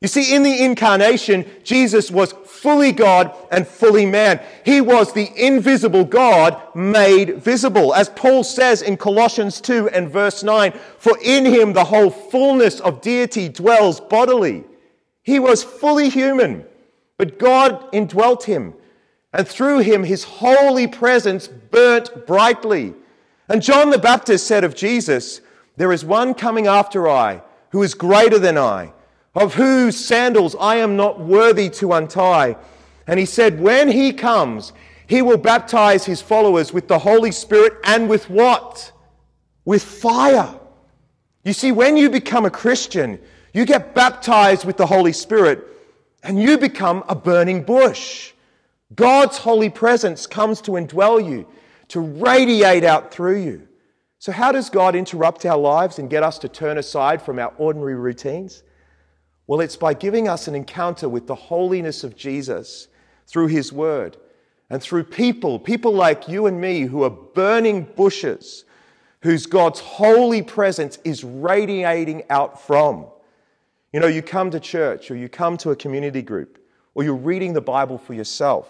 You 0.00 0.08
see, 0.08 0.34
in 0.34 0.42
the 0.42 0.64
incarnation, 0.64 1.46
Jesus 1.62 2.10
was 2.10 2.32
fully 2.44 2.90
God 2.90 3.32
and 3.52 3.68
fully 3.68 4.04
man. 4.04 4.40
He 4.64 4.80
was 4.80 5.12
the 5.12 5.30
invisible 5.36 6.04
God 6.04 6.60
made 6.74 7.40
visible. 7.40 7.94
As 7.94 8.08
Paul 8.08 8.42
says 8.42 8.82
in 8.82 8.96
Colossians 8.96 9.60
2 9.60 9.90
and 9.90 10.10
verse 10.10 10.42
9, 10.42 10.72
for 10.98 11.16
in 11.22 11.44
him 11.44 11.72
the 11.72 11.84
whole 11.84 12.10
fullness 12.10 12.80
of 12.80 13.00
deity 13.00 13.48
dwells 13.48 14.00
bodily. 14.00 14.64
He 15.26 15.38
was 15.38 15.62
fully 15.62 16.08
human, 16.08 16.64
but 17.18 17.38
God 17.38 17.88
indwelt 17.92 18.44
him, 18.44 18.72
and 19.32 19.46
through 19.46 19.80
him 19.80 20.04
his 20.04 20.24
holy 20.24 20.86
presence 20.86 21.48
burnt 21.48 22.26
brightly. 22.26 22.94
And 23.48 23.60
John 23.60 23.90
the 23.90 23.98
Baptist 23.98 24.46
said 24.46 24.64
of 24.64 24.74
Jesus, 24.74 25.40
There 25.76 25.92
is 25.92 26.04
one 26.04 26.32
coming 26.32 26.66
after 26.66 27.08
I, 27.08 27.42
who 27.72 27.82
is 27.82 27.92
greater 27.92 28.38
than 28.38 28.56
I 28.56 28.92
of 29.36 29.54
whose 29.54 30.02
sandals 30.02 30.56
I 30.58 30.76
am 30.76 30.96
not 30.96 31.20
worthy 31.20 31.68
to 31.70 31.92
untie. 31.92 32.56
And 33.06 33.20
he 33.20 33.26
said, 33.26 33.60
When 33.60 33.88
he 33.88 34.12
comes, 34.12 34.72
he 35.06 35.20
will 35.20 35.36
baptize 35.36 36.06
his 36.06 36.22
followers 36.22 36.72
with 36.72 36.88
the 36.88 36.98
Holy 36.98 37.30
Spirit 37.30 37.74
and 37.84 38.08
with 38.08 38.30
what? 38.30 38.90
With 39.66 39.82
fire. 39.84 40.58
You 41.44 41.52
see, 41.52 41.70
when 41.70 41.98
you 41.98 42.08
become 42.08 42.46
a 42.46 42.50
Christian, 42.50 43.20
you 43.56 43.64
get 43.64 43.94
baptized 43.94 44.66
with 44.66 44.76
the 44.76 44.84
Holy 44.84 45.14
Spirit 45.14 45.66
and 46.22 46.38
you 46.38 46.58
become 46.58 47.02
a 47.08 47.14
burning 47.14 47.62
bush. 47.62 48.32
God's 48.94 49.38
holy 49.38 49.70
presence 49.70 50.26
comes 50.26 50.60
to 50.60 50.72
indwell 50.72 51.26
you, 51.26 51.46
to 51.88 52.00
radiate 52.00 52.84
out 52.84 53.10
through 53.10 53.40
you. 53.40 53.66
So, 54.18 54.30
how 54.30 54.52
does 54.52 54.68
God 54.68 54.94
interrupt 54.94 55.46
our 55.46 55.56
lives 55.56 55.98
and 55.98 56.10
get 56.10 56.22
us 56.22 56.38
to 56.40 56.50
turn 56.50 56.76
aside 56.76 57.22
from 57.22 57.38
our 57.38 57.54
ordinary 57.56 57.94
routines? 57.94 58.62
Well, 59.46 59.60
it's 59.60 59.76
by 59.76 59.94
giving 59.94 60.28
us 60.28 60.48
an 60.48 60.54
encounter 60.54 61.08
with 61.08 61.26
the 61.26 61.34
holiness 61.34 62.04
of 62.04 62.14
Jesus 62.14 62.88
through 63.26 63.46
his 63.46 63.72
word 63.72 64.18
and 64.68 64.82
through 64.82 65.04
people, 65.04 65.58
people 65.58 65.94
like 65.94 66.28
you 66.28 66.44
and 66.44 66.60
me 66.60 66.82
who 66.82 67.04
are 67.04 67.10
burning 67.10 67.84
bushes, 67.84 68.66
whose 69.22 69.46
God's 69.46 69.80
holy 69.80 70.42
presence 70.42 70.98
is 71.04 71.24
radiating 71.24 72.22
out 72.28 72.60
from. 72.60 73.06
You 73.96 74.00
know, 74.00 74.08
you 74.08 74.20
come 74.20 74.50
to 74.50 74.60
church 74.60 75.10
or 75.10 75.16
you 75.16 75.26
come 75.26 75.56
to 75.56 75.70
a 75.70 75.74
community 75.74 76.20
group 76.20 76.58
or 76.94 77.02
you're 77.02 77.14
reading 77.14 77.54
the 77.54 77.62
Bible 77.62 77.96
for 77.96 78.12
yourself 78.12 78.68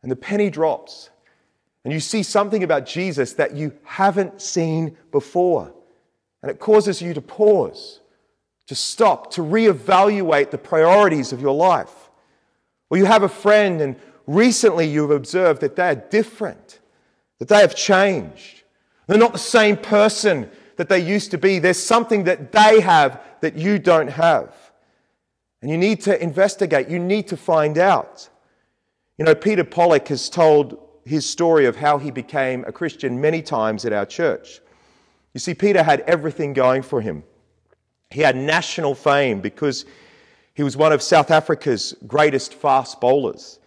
and 0.00 0.10
the 0.10 0.16
penny 0.16 0.48
drops 0.48 1.10
and 1.84 1.92
you 1.92 2.00
see 2.00 2.22
something 2.22 2.62
about 2.62 2.86
Jesus 2.86 3.34
that 3.34 3.54
you 3.54 3.74
haven't 3.84 4.40
seen 4.40 4.96
before. 5.12 5.74
And 6.40 6.50
it 6.50 6.58
causes 6.58 7.02
you 7.02 7.12
to 7.12 7.20
pause 7.20 8.00
to 8.68 8.74
stop, 8.74 9.30
to 9.32 9.42
reevaluate 9.42 10.50
the 10.50 10.56
priorities 10.56 11.30
of 11.34 11.42
your 11.42 11.54
life. 11.54 12.08
Or 12.88 12.96
you 12.96 13.04
have 13.04 13.24
a 13.24 13.28
friend 13.28 13.82
and 13.82 13.94
recently 14.26 14.86
you've 14.86 15.10
observed 15.10 15.60
that 15.60 15.76
they're 15.76 15.96
different, 15.96 16.80
that 17.40 17.48
they 17.48 17.60
have 17.60 17.76
changed. 17.76 18.62
They're 19.06 19.18
not 19.18 19.34
the 19.34 19.38
same 19.38 19.76
person 19.76 20.50
that 20.76 20.88
they 20.88 20.98
used 20.98 21.30
to 21.30 21.38
be. 21.38 21.58
There's 21.58 21.82
something 21.82 22.24
that 22.24 22.52
they 22.52 22.80
have 22.80 23.20
that 23.40 23.56
you 23.56 23.78
don't 23.78 24.08
have. 24.08 24.54
And 25.62 25.70
you 25.70 25.78
need 25.78 26.02
to 26.02 26.22
investigate, 26.22 26.88
you 26.88 26.98
need 26.98 27.28
to 27.28 27.36
find 27.36 27.78
out. 27.78 28.28
You 29.18 29.24
know, 29.24 29.34
Peter 29.34 29.64
Pollock 29.64 30.08
has 30.08 30.28
told 30.28 30.78
his 31.04 31.28
story 31.28 31.66
of 31.66 31.76
how 31.76 31.98
he 31.98 32.10
became 32.10 32.64
a 32.66 32.72
Christian 32.72 33.20
many 33.20 33.42
times 33.42 33.84
at 33.84 33.92
our 33.92 34.06
church. 34.06 34.60
You 35.32 35.40
see, 35.40 35.54
Peter 35.54 35.82
had 35.82 36.00
everything 36.00 36.52
going 36.52 36.82
for 36.82 37.00
him. 37.00 37.24
He 38.10 38.20
had 38.20 38.36
national 38.36 38.94
fame 38.94 39.40
because 39.40 39.84
he 40.54 40.62
was 40.62 40.76
one 40.76 40.92
of 40.92 41.02
South 41.02 41.30
Africa's 41.30 41.94
greatest 42.06 42.54
fast 42.54 43.00
bowlers. 43.00 43.58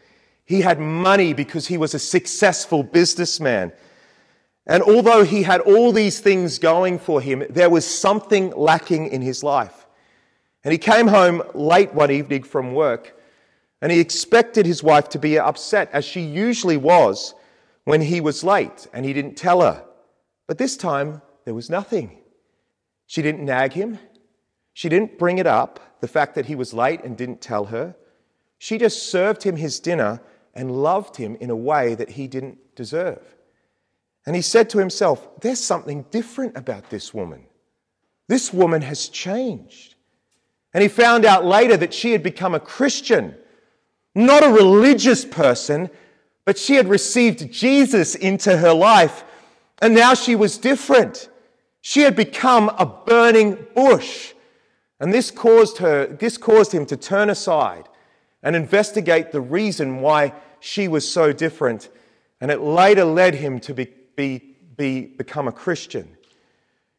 He 0.46 0.62
had 0.62 0.80
money 0.80 1.34
because 1.34 1.68
he 1.68 1.78
was 1.78 1.94
a 1.94 2.00
successful 2.00 2.82
businessman. 2.82 3.74
And 4.68 4.84
although 4.84 5.24
he 5.24 5.44
had 5.44 5.62
all 5.62 5.94
these 5.94 6.20
things 6.20 6.60
going 6.60 7.00
for 7.00 7.22
him, 7.22 7.46
there 7.50 7.70
was 7.70 7.86
something 7.86 8.52
lacking 8.52 9.08
in 9.08 9.22
his 9.22 9.42
life. 9.42 9.88
And 10.64 10.74
he 10.74 10.78
came 10.78 11.08
home 11.08 11.42
late 11.54 11.94
one 11.94 12.12
evening 12.12 12.44
from 12.44 12.74
work 12.74 13.18
and 13.82 13.92
he 13.92 14.00
expected 14.00 14.66
his 14.66 14.84
wife 14.84 15.08
to 15.10 15.20
be 15.20 15.40
upset, 15.40 15.90
as 15.94 16.04
she 16.04 16.22
usually 16.22 16.78
was 16.78 17.34
when 17.86 18.02
he 18.02 18.20
was 18.20 18.44
late 18.44 18.88
and 18.92 19.06
he 19.06 19.14
didn't 19.14 19.36
tell 19.36 19.62
her. 19.62 19.86
But 20.48 20.58
this 20.58 20.76
time, 20.76 21.22
there 21.46 21.54
was 21.54 21.70
nothing. 21.70 22.20
She 23.06 23.22
didn't 23.22 23.46
nag 23.46 23.72
him. 23.74 24.00
She 24.74 24.90
didn't 24.90 25.18
bring 25.18 25.38
it 25.38 25.48
up, 25.48 26.02
the 26.02 26.08
fact 26.08 26.36
that 26.36 26.48
he 26.48 26.56
was 26.56 26.74
late 26.74 27.04
and 27.04 27.16
didn't 27.16 27.40
tell 27.40 27.66
her. 27.66 27.96
She 28.58 28.78
just 28.78 29.10
served 29.10 29.44
him 29.44 29.56
his 29.56 29.80
dinner 29.80 30.22
and 30.54 30.72
loved 30.72 31.16
him 31.16 31.38
in 31.40 31.50
a 31.50 31.56
way 31.56 31.96
that 31.96 32.12
he 32.12 32.28
didn't 32.28 32.76
deserve. 32.76 33.37
And 34.28 34.36
he 34.36 34.42
said 34.42 34.70
to 34.72 34.78
himself, 34.78 35.40
There's 35.40 35.64
something 35.64 36.04
different 36.12 36.58
about 36.58 36.90
this 36.90 37.14
woman. 37.14 37.46
This 38.28 38.54
woman 38.54 38.82
has 38.82 39.08
changed. 39.08 39.96
And 40.74 40.82
he 40.82 40.90
found 40.90 41.24
out 41.24 41.46
later 41.46 41.78
that 41.78 41.94
she 41.94 42.12
had 42.12 42.24
become 42.24 42.54
a 42.54 42.60
Christian, 42.60 43.36
not 44.14 44.44
a 44.44 44.50
religious 44.50 45.24
person, 45.24 45.90
but 46.44 46.58
she 46.58 46.76
had 46.76 46.90
received 46.90 47.52
Jesus 47.54 48.16
into 48.16 48.58
her 48.58 48.74
life. 48.74 49.24
And 49.82 49.96
now 49.96 50.14
she 50.14 50.36
was 50.36 50.58
different. 50.58 51.30
She 51.80 52.02
had 52.02 52.18
become 52.18 52.68
a 52.78 52.86
burning 52.86 53.66
bush. 53.74 54.34
And 55.00 55.14
this 55.14 55.32
caused 55.32 55.78
her, 55.78 56.06
this 56.06 56.38
caused 56.38 56.74
him 56.74 56.86
to 56.88 56.98
turn 56.98 57.30
aside 57.30 57.88
and 58.44 58.58
investigate 58.58 59.32
the 59.32 59.40
reason 59.40 60.02
why 60.02 60.34
she 60.60 60.90
was 60.90 61.10
so 61.10 61.32
different. 61.32 61.88
And 62.42 62.52
it 62.52 62.60
later 62.60 63.06
led 63.06 63.36
him 63.36 63.62
to 63.62 63.74
be, 63.74 63.88
be, 64.18 64.58
be, 64.76 65.06
become 65.06 65.48
a 65.48 65.54
Christian. 65.54 66.18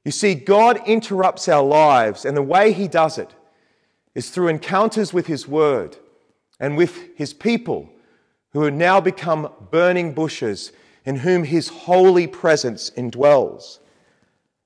You 0.06 0.10
see, 0.10 0.34
God 0.34 0.80
interrupts 0.86 1.48
our 1.48 1.62
lives, 1.62 2.24
and 2.24 2.34
the 2.34 2.42
way 2.42 2.72
He 2.72 2.88
does 2.88 3.18
it 3.18 3.34
is 4.14 4.30
through 4.30 4.48
encounters 4.48 5.12
with 5.12 5.26
His 5.26 5.46
Word 5.46 5.98
and 6.58 6.78
with 6.78 7.14
His 7.16 7.34
people 7.34 7.90
who 8.52 8.62
have 8.62 8.72
now 8.72 9.02
become 9.02 9.52
burning 9.70 10.14
bushes 10.14 10.72
in 11.04 11.16
whom 11.16 11.44
His 11.44 11.68
holy 11.68 12.26
presence 12.26 12.90
indwells. 12.96 13.80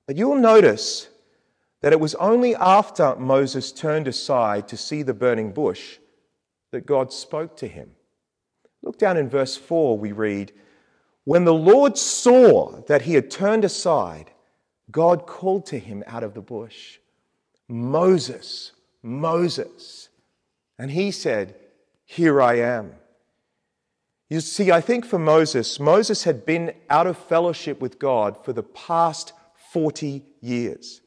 But 0.07 0.15
you'll 0.15 0.35
notice 0.35 1.09
that 1.81 1.91
it 1.91 1.99
was 1.99 2.15
only 2.15 2.55
after 2.55 3.15
Moses 3.17 3.73
turned 3.73 4.07
aside 4.07 4.69
to 4.69 4.77
see 4.77 5.03
the 5.03 5.13
burning 5.13 5.51
bush 5.51 5.97
that 6.71 6.85
God 6.85 7.11
spoke 7.11 7.57
to 7.57 7.67
him. 7.67 7.91
Look 8.81 8.97
down 8.97 9.17
in 9.17 9.29
verse 9.29 9.57
4, 9.57 9.97
we 9.97 10.11
read, 10.11 10.53
When 11.25 11.45
the 11.45 11.53
Lord 11.53 11.97
saw 11.97 12.81
that 12.87 13.03
he 13.03 13.13
had 13.13 13.31
turned 13.31 13.63
aside, 13.63 14.31
God 14.91 15.25
called 15.25 15.65
to 15.67 15.79
him 15.79 16.03
out 16.05 16.23
of 16.23 16.33
the 16.33 16.41
bush, 16.41 16.99
Moses, 17.67 18.73
Moses. 19.01 20.09
And 20.77 20.91
he 20.91 21.11
said, 21.11 21.55
Here 22.05 22.41
I 22.41 22.55
am. 22.59 22.93
You 24.29 24.41
see, 24.41 24.71
I 24.71 24.81
think 24.81 25.05
for 25.05 25.19
Moses, 25.19 25.79
Moses 25.79 26.23
had 26.23 26.45
been 26.45 26.73
out 26.89 27.07
of 27.07 27.17
fellowship 27.17 27.79
with 27.79 27.99
God 27.99 28.43
for 28.43 28.51
the 28.51 28.63
past 28.63 29.33
40 29.71 30.23
years. 30.41 31.01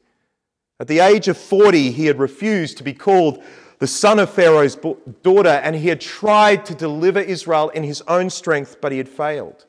At 0.79 0.87
the 0.87 0.99
age 0.99 1.27
of 1.27 1.37
40, 1.37 1.91
he 1.91 2.05
had 2.05 2.19
refused 2.19 2.77
to 2.77 2.83
be 2.83 2.93
called 2.93 3.43
the 3.79 3.87
son 3.87 4.17
of 4.17 4.29
Pharaoh's 4.29 4.75
daughter, 5.21 5.49
and 5.49 5.75
he 5.75 5.87
had 5.87 6.01
tried 6.01 6.65
to 6.65 6.75
deliver 6.75 7.19
Israel 7.19 7.69
in 7.69 7.83
his 7.83 8.01
own 8.07 8.29
strength, 8.29 8.77
but 8.81 8.91
he 8.91 8.97
had 8.97 9.09
failed. 9.09 9.66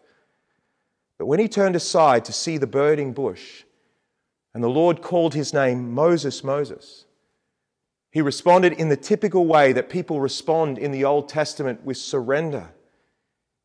But 1.18 1.26
when 1.26 1.40
he 1.40 1.48
turned 1.48 1.76
aside 1.76 2.24
to 2.26 2.32
see 2.32 2.56
the 2.56 2.66
burning 2.66 3.12
bush, 3.12 3.64
and 4.54 4.62
the 4.62 4.68
Lord 4.68 5.02
called 5.02 5.34
his 5.34 5.52
name 5.52 5.92
Moses, 5.92 6.42
Moses, 6.42 7.04
he 8.10 8.22
responded 8.22 8.72
in 8.72 8.88
the 8.88 8.96
typical 8.96 9.46
way 9.46 9.72
that 9.72 9.90
people 9.90 10.20
respond 10.20 10.78
in 10.78 10.92
the 10.92 11.04
Old 11.04 11.28
Testament 11.28 11.84
with 11.84 11.96
surrender. 11.96 12.70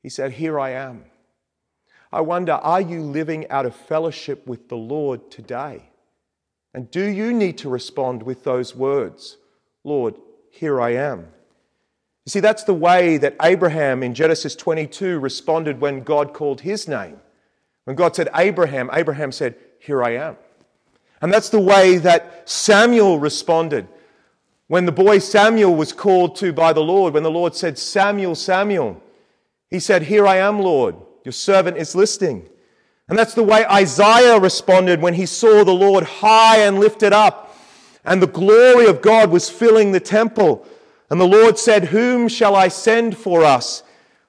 He 0.02 0.10
said, 0.10 0.34
Here 0.34 0.60
I 0.60 0.72
am. 0.72 1.06
I 2.12 2.22
wonder, 2.22 2.54
are 2.54 2.82
you 2.82 3.02
living 3.02 3.50
out 3.50 3.66
of 3.66 3.76
fellowship 3.76 4.46
with 4.46 4.70
the 4.70 4.78
Lord 4.78 5.32
today? 5.32 5.90
And 6.74 6.92
do 6.92 7.04
you 7.04 7.34
need 7.34 7.58
to 7.60 7.70
respond 7.70 8.24
with 8.24 8.44
those 8.44 8.76
words, 8.76 9.38
Lord, 9.84 10.16
here 10.52 10.82
I 10.82 10.92
am? 10.92 11.28
You 12.26 12.30
see, 12.30 12.40
that's 12.40 12.64
the 12.64 12.74
way 12.74 13.18
that 13.18 13.36
Abraham 13.42 14.04
in 14.04 14.14
Genesis 14.14 14.56
22 14.56 15.20
responded 15.20 15.82
when 15.82 16.04
God 16.04 16.34
called 16.34 16.62
his 16.62 16.88
name. 16.88 17.20
When 17.86 17.96
God 17.96 18.16
said, 18.16 18.30
Abraham, 18.36 18.90
Abraham 18.94 19.32
said, 19.32 19.56
Here 19.80 20.04
I 20.04 20.12
am. 20.12 20.38
And 21.22 21.32
that's 21.32 21.50
the 21.50 21.60
way 21.60 21.98
that 21.98 22.50
Samuel 22.50 23.20
responded 23.20 23.88
when 24.68 24.86
the 24.86 24.92
boy 24.92 25.20
Samuel 25.20 25.76
was 25.76 25.94
called 25.94 26.36
to 26.38 26.52
by 26.52 26.74
the 26.74 26.84
Lord. 26.84 27.14
When 27.14 27.24
the 27.24 27.32
Lord 27.32 27.56
said, 27.56 27.78
Samuel, 27.78 28.36
Samuel, 28.36 29.02
he 29.70 29.80
said, 29.80 30.04
Here 30.04 30.28
I 30.28 30.38
am, 30.38 30.60
Lord. 30.60 30.96
Your 31.24 31.32
servant 31.32 31.78
is 31.78 31.96
listening. 31.96 32.50
And 33.08 33.18
that's 33.18 33.34
the 33.34 33.44
way 33.44 33.66
Isaiah 33.66 34.40
responded 34.40 35.02
when 35.02 35.14
he 35.14 35.26
saw 35.26 35.64
the 35.64 35.74
Lord 35.74 36.04
high 36.04 36.60
and 36.60 36.80
lifted 36.80 37.14
up, 37.14 37.56
and 38.06 38.22
the 38.22 38.28
glory 38.28 38.88
of 38.88 39.02
God 39.02 39.30
was 39.30 39.50
filling 39.50 39.92
the 39.92 40.00
temple. 40.00 40.66
And 41.10 41.20
the 41.20 41.28
Lord 41.28 41.60
said, 41.60 41.86
Whom 41.86 42.28
shall 42.28 42.56
I 42.56 42.70
send 42.70 43.18
for 43.18 43.44
us? 43.44 43.84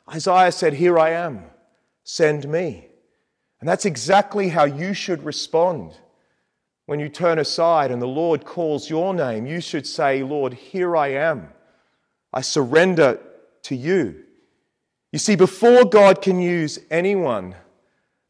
Isaiah 0.09 0.53
said, 0.53 0.75
Here 0.75 0.99
I 0.99 1.11
am, 1.11 1.45
send 2.03 2.49
me. 2.49 2.89
And 3.65 3.69
that's 3.71 3.87
exactly 3.87 4.51
how 4.51 4.65
you 4.65 4.93
should 4.93 5.23
respond. 5.23 5.95
When 6.85 7.01
you 7.01 7.09
turn 7.09 7.39
aside 7.39 7.91
and 7.91 8.03
the 8.03 8.07
Lord 8.07 8.45
calls 8.45 8.91
your 8.91 9.15
name, 9.15 9.47
you 9.47 9.63
should 9.63 9.87
say, 9.87 10.23
Lord, 10.23 10.53
here 10.53 10.95
I 10.95 11.13
am. 11.13 11.49
I 12.31 12.43
surrender 12.43 13.19
to 13.63 13.75
you. 13.75 14.23
You 15.13 15.19
see, 15.19 15.35
before 15.35 15.87
God 15.87 16.21
can 16.21 16.41
use 16.41 16.79
anyone, 16.91 17.55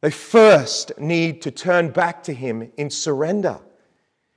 they 0.03 0.13
first 0.13 0.97
need 1.01 1.43
to 1.43 1.51
turn 1.51 1.91
back 1.91 2.23
to 2.23 2.33
Him 2.33 2.71
in 2.77 2.89
surrender. 2.89 3.59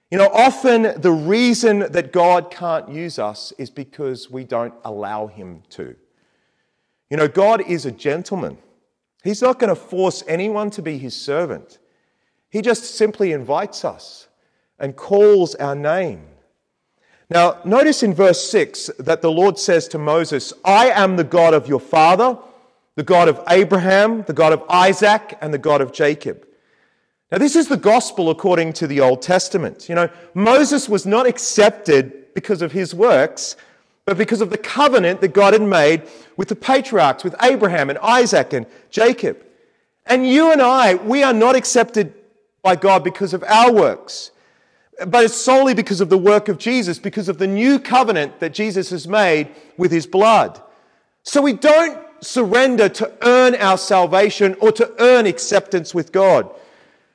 You 0.10 0.18
know, 0.18 0.32
often 0.34 1.00
the 1.00 1.12
reason 1.12 1.92
that 1.92 2.12
God 2.12 2.50
can't 2.50 2.90
use 2.90 3.20
us 3.20 3.54
is 3.60 3.70
because 3.70 4.32
we 4.32 4.46
don't 4.46 4.74
allow 4.84 5.28
Him 5.28 5.62
to. 5.70 5.96
You 7.12 7.18
know, 7.18 7.28
God 7.28 7.62
is 7.62 7.86
a 7.86 7.92
gentleman. 7.92 8.58
He's 9.28 9.42
not 9.42 9.60
going 9.60 9.70
to 9.70 9.76
force 9.76 10.24
anyone 10.28 10.70
to 10.72 10.82
be 10.82 10.98
His 10.98 11.16
servant. 11.16 11.80
He 12.50 12.62
just 12.62 12.96
simply 12.96 13.34
invites 13.34 13.84
us 13.84 14.28
and 14.80 14.96
calls 14.96 15.54
our 15.56 15.76
name. 15.76 16.22
Now, 17.30 17.60
notice 17.66 18.04
in 18.04 18.14
verse 18.14 18.50
6 18.50 18.90
that 19.00 19.22
the 19.22 19.32
Lord 19.32 19.60
says 19.60 19.90
to 19.90 19.98
Moses, 19.98 20.54
I 20.64 20.92
am 20.92 21.18
the 21.18 21.26
God 21.26 21.54
of 21.54 21.68
your 21.68 21.80
father 21.80 22.38
the 22.98 23.04
God 23.04 23.30
of 23.30 23.40
Abraham, 23.48 24.24
the 24.24 24.34
God 24.34 24.52
of 24.52 24.64
Isaac, 24.70 25.38
and 25.40 25.54
the 25.54 25.60
God 25.60 25.82
of 25.82 25.94
Jacob. 25.94 26.48
Now, 27.32 27.38
this 27.38 27.56
is 27.56 27.68
the 27.68 27.78
gospel 27.78 28.32
according 28.32 28.74
to 28.74 28.88
the 28.88 29.02
Old 29.02 29.22
Testament. 29.22 29.88
You 29.88 29.94
know, 29.94 30.10
Moses 30.34 30.90
was 30.90 31.06
not 31.06 31.28
accepted 31.28 32.34
because 32.34 32.64
of 32.64 32.72
his 32.72 32.96
works, 32.96 33.56
but 34.08 34.18
because 34.18 34.40
of 34.40 34.50
the 34.50 34.58
covenant 34.58 35.20
that 35.20 35.34
God 35.34 35.52
had 35.52 35.62
made 35.62 36.04
with 36.38 36.48
the 36.48 36.56
patriarchs, 36.56 37.26
with 37.26 37.36
Abraham 37.42 37.90
and 37.90 38.00
Isaac 38.00 38.54
and 38.54 38.66
Jacob. 38.90 39.46
And 40.06 40.26
you 40.26 40.50
and 40.50 40.62
I, 40.62 40.96
we 40.96 41.24
are 41.24 41.34
not 41.34 41.58
accepted 41.58 42.14
by 42.62 42.78
God 42.78 43.04
because 43.04 43.34
of 43.34 43.44
our 43.44 43.70
works, 43.70 44.32
but 45.06 45.26
it's 45.26 45.36
solely 45.36 45.74
because 45.74 46.00
of 46.00 46.08
the 46.08 46.18
work 46.18 46.48
of 46.48 46.58
Jesus, 46.58 47.00
because 47.00 47.28
of 47.28 47.38
the 47.38 47.48
new 47.48 47.80
covenant 47.80 48.40
that 48.40 48.54
Jesus 48.54 48.92
has 48.92 49.10
made 49.10 49.50
with 49.76 49.92
his 49.92 50.08
blood. 50.08 50.62
So 51.24 51.42
we 51.42 51.52
don't 51.52 52.00
surrender 52.22 52.88
to 52.88 53.12
earn 53.24 53.56
our 53.56 53.78
salvation 53.78 54.56
or 54.62 54.72
to 54.72 54.90
earn 55.00 55.26
acceptance 55.26 55.94
with 55.94 56.14
God. 56.14 56.50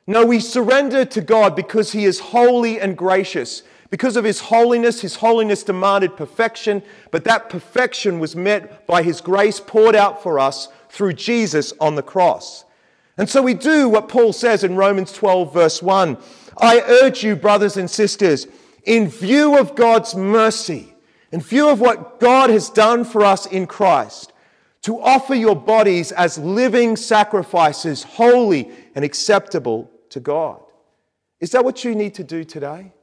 No, 0.07 0.27
we 0.27 0.41
surrender 0.41 1.07
to 1.07 1.23
God 1.23 1.57
because 1.57 1.93
He 1.93 2.05
is 2.05 2.19
holy 2.19 2.79
and 2.79 2.99
gracious. 2.99 3.63
Because 3.93 4.17
of 4.17 4.25
His 4.25 4.41
holiness, 4.41 5.03
His 5.03 5.17
holiness 5.17 5.63
demanded 5.63 6.17
perfection, 6.17 6.83
but 7.11 7.25
that 7.25 7.51
perfection 7.51 8.19
was 8.19 8.35
met 8.35 8.87
by 8.87 9.03
His 9.03 9.21
grace 9.21 9.61
poured 9.61 9.95
out 9.95 10.23
for 10.23 10.39
us 10.39 10.69
through 10.89 11.13
Jesus 11.13 11.75
on 11.79 11.95
the 11.95 12.03
cross. 12.03 12.65
And 13.19 13.29
so 13.29 13.43
we 13.43 13.53
do 13.53 13.91
what 13.91 14.09
Paul 14.09 14.33
says 14.33 14.65
in 14.65 14.77
Romans 14.77 15.13
12, 15.13 15.53
verse 15.53 15.83
1. 15.83 16.17
I 16.57 16.81
urge 16.81 17.23
you, 17.23 17.37
brothers 17.37 17.77
and 17.77 17.91
sisters, 17.91 18.47
in 18.85 19.09
view 19.09 19.59
of 19.59 19.75
God's 19.75 20.15
mercy, 20.15 20.95
in 21.31 21.43
view 21.43 21.69
of 21.69 21.79
what 21.79 22.19
God 22.19 22.49
has 22.49 22.71
done 22.71 23.05
for 23.05 23.23
us 23.23 23.45
in 23.45 23.67
Christ, 23.67 24.33
to 24.85 25.03
offer 25.03 25.35
your 25.35 25.55
bodies 25.55 26.13
as 26.13 26.39
living 26.39 26.97
sacrifices, 26.97 28.05
holy 28.05 28.71
and 28.95 29.05
acceptable 29.05 29.91
to 30.09 30.19
God. 30.19 30.63
Is 31.41 31.51
that 31.51 31.63
what 31.63 31.85
you 31.85 31.95
need 31.95 32.15
to 32.15 32.25
do 32.25 32.43
today? 32.43 32.95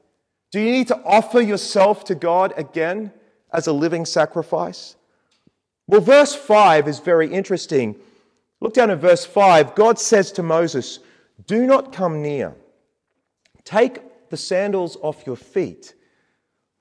Do 0.52 0.60
you 0.60 0.72
need 0.72 0.88
to 0.88 1.02
offer 1.04 1.42
yourself 1.42 2.04
to 2.06 2.16
God 2.16 2.54
again 2.58 3.12
as 3.52 3.68
a 3.68 3.74
living 3.74 4.06
sacrifice? 4.06 4.96
Well, 5.88 6.02
verse 6.02 6.36
5 6.36 6.88
is 6.88 7.00
very 7.00 7.32
interesting. 7.32 7.96
Look 8.60 8.74
down 8.74 8.92
at 8.92 9.00
verse 9.00 9.26
5. 9.26 9.76
God 9.76 10.00
says 10.00 10.32
to 10.34 10.44
Moses, 10.44 11.00
Do 11.48 11.66
not 11.66 11.94
come 11.94 12.22
near. 12.22 12.56
Take 13.64 14.30
the 14.30 14.38
sandals 14.38 14.98
off 15.02 15.26
your 15.26 15.36
feet, 15.36 15.94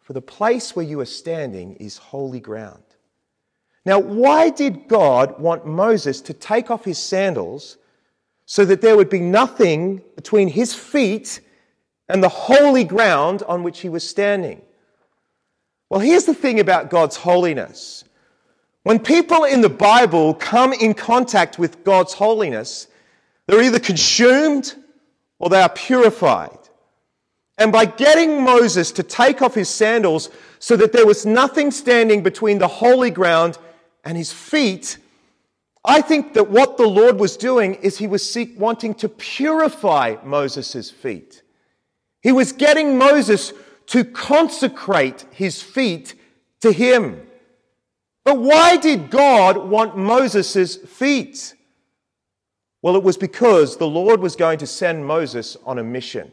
for 0.01 0.13
the 0.13 0.23
place 0.23 0.75
where 0.75 0.85
you 0.85 1.01
are 1.01 1.07
standing 1.07 1.75
is 1.77 1.99
holy 1.99 2.41
ground. 2.41 2.83
Now, 3.85 3.99
why 3.99 4.51
did 4.51 4.89
God 4.89 5.41
want 5.41 5.67
Moses 5.67 6.21
to 6.23 6.35
take 6.35 6.71
off 6.71 6.85
his 6.85 6.99
sandals 6.99 7.79
so 8.45 8.65
that 8.65 8.81
there 8.81 8.97
would 8.97 9.11
be 9.11 9.21
nothing 9.21 10.03
between 10.17 10.49
his 10.49 10.75
feet 10.75 11.41
and 12.09 12.23
the 12.23 12.29
holy 12.29 12.85
ground 12.85 13.43
on 13.47 13.63
which 13.63 13.81
he 13.81 13.89
was 13.89 14.09
standing? 14.09 14.63
Well, 15.91 16.01
here's 16.01 16.25
the 16.25 16.35
thing 16.35 16.61
about 16.61 16.91
God's 16.91 17.17
holiness. 17.17 18.05
When 18.83 18.99
people 18.99 19.45
in 19.45 19.61
the 19.61 19.69
Bible 19.69 20.35
come 20.35 20.73
in 20.73 20.95
contact 20.95 21.59
with 21.59 21.85
God's 21.85 22.15
holiness, 22.15 22.89
They're 23.49 23.63
either 23.63 23.81
consumed 23.81 24.75
or 25.39 25.49
they 25.49 25.61
are 25.61 25.71
purified. 25.71 26.59
And 27.57 27.73
by 27.73 27.87
getting 27.87 28.45
Moses 28.45 28.93
to 28.93 29.03
take 29.03 29.43
off 29.43 29.55
his 29.55 29.69
sandals 29.69 30.31
so 30.61 30.77
that 30.77 30.93
there 30.93 31.07
was 31.07 31.27
nothing 31.27 31.71
standing 31.73 32.23
between 32.23 32.59
the 32.59 32.69
holy 32.69 33.11
ground 33.11 33.59
and 34.05 34.17
his 34.17 34.33
feet, 34.33 34.99
I 35.85 36.03
think 36.03 36.35
that 36.35 36.51
what 36.51 36.77
the 36.77 36.87
Lord 36.87 37.19
was 37.19 37.37
doing 37.37 37.75
is 37.77 37.99
he 37.99 38.07
was 38.07 38.29
seek, 38.29 38.55
wanting 38.61 38.95
to 38.97 39.09
purify 39.09 40.17
Moses' 40.23 40.91
feet. 40.91 41.43
He 42.23 42.33
was 42.33 42.53
getting 42.53 42.99
Moses 42.99 43.53
to 43.87 44.05
consecrate 44.05 45.25
his 45.31 45.63
feet 45.63 46.15
to 46.61 46.73
him. 46.73 47.23
But 48.25 48.39
why 48.39 48.77
did 48.77 49.11
God 49.11 49.57
want 49.57 49.97
Moses' 49.97 50.77
feet? 50.77 51.55
Well, 52.83 52.97
it 52.97 53.03
was 53.03 53.17
because 53.17 53.77
the 53.77 53.87
Lord 53.87 54.21
was 54.21 54.37
going 54.37 54.59
to 54.59 54.67
send 54.67 55.07
Moses 55.07 55.57
on 55.65 55.79
a 55.79 55.85
mission. 55.85 56.31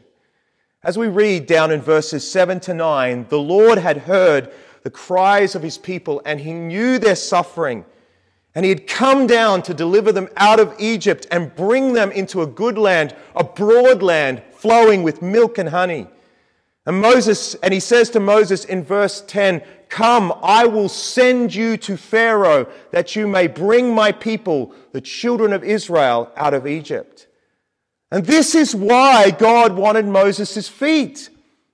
As 0.83 0.97
we 0.97 1.07
read 1.07 1.47
down 1.47 1.71
in 1.71 1.81
verses 1.81 2.29
7 2.29 2.59
to 2.61 2.73
9, 2.73 3.27
the 3.29 3.39
Lord 3.39 3.79
had 3.79 3.97
heard 3.97 4.53
the 4.83 4.91
cries 4.91 5.55
of 5.55 5.63
his 5.63 5.79
people 5.79 6.21
and 6.25 6.39
he 6.39 6.53
knew 6.53 6.99
their 6.99 7.15
suffering. 7.15 7.85
And 8.53 8.63
he 8.63 8.69
had 8.69 8.87
come 8.87 9.25
down 9.25 9.63
to 9.63 9.73
deliver 9.73 10.11
them 10.11 10.29
out 10.37 10.59
of 10.59 10.75
Egypt 10.77 11.25
and 11.31 11.55
bring 11.55 11.93
them 11.93 12.11
into 12.11 12.41
a 12.41 12.47
good 12.47 12.77
land, 12.77 13.15
a 13.35 13.43
broad 13.43 14.03
land 14.03 14.43
flowing 14.65 15.04
with 15.04 15.21
milk 15.21 15.60
and 15.60 15.69
honey. 15.69 16.08
And 16.88 16.99
Moses, 16.99 17.54
and 17.62 17.71
he 17.71 17.80
says 17.80 18.10
to 18.10 18.19
Moses 18.19 18.65
in 18.65 18.84
verse 18.84 19.23
10, 19.28 19.62
Come, 19.89 20.34
I 20.41 20.65
will 20.65 20.89
send 20.89 21.54
you 21.54 21.78
to 21.78 21.95
Pharaoh 21.95 22.67
that 22.89 23.15
you 23.15 23.28
may 23.28 23.45
bring 23.45 23.93
my 23.93 24.12
people, 24.12 24.73
the 24.91 25.01
children 25.01 25.54
of 25.54 25.63
Israel, 25.63 26.32
out 26.36 26.56
of 26.56 26.65
Egypt. 26.65 27.28
And 28.10 28.25
this 28.25 28.56
is 28.56 28.75
why 28.75 29.30
God 29.30 29.75
wanted 29.75 30.08
Moses' 30.08 30.67
feet, 30.67 31.30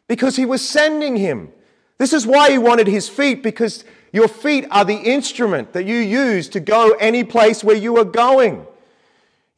because 0.09 0.35
he 0.35 0.45
was 0.45 0.67
sending 0.67 1.15
him. 1.15 1.53
This 1.97 2.11
is 2.11 2.27
why 2.27 2.51
he 2.51 2.57
wanted 2.57 2.87
his 2.87 3.07
feet, 3.07 3.41
because 3.41 3.85
your 4.11 4.27
feet 4.27 4.65
are 4.69 4.83
the 4.83 4.99
instrument 4.99 5.71
that 5.71 5.85
you 5.85 5.95
use 5.95 6.49
to 6.49 6.59
go 6.59 6.91
any 6.99 7.23
place 7.23 7.63
where 7.63 7.77
you 7.77 7.95
are 7.99 8.03
going. 8.03 8.67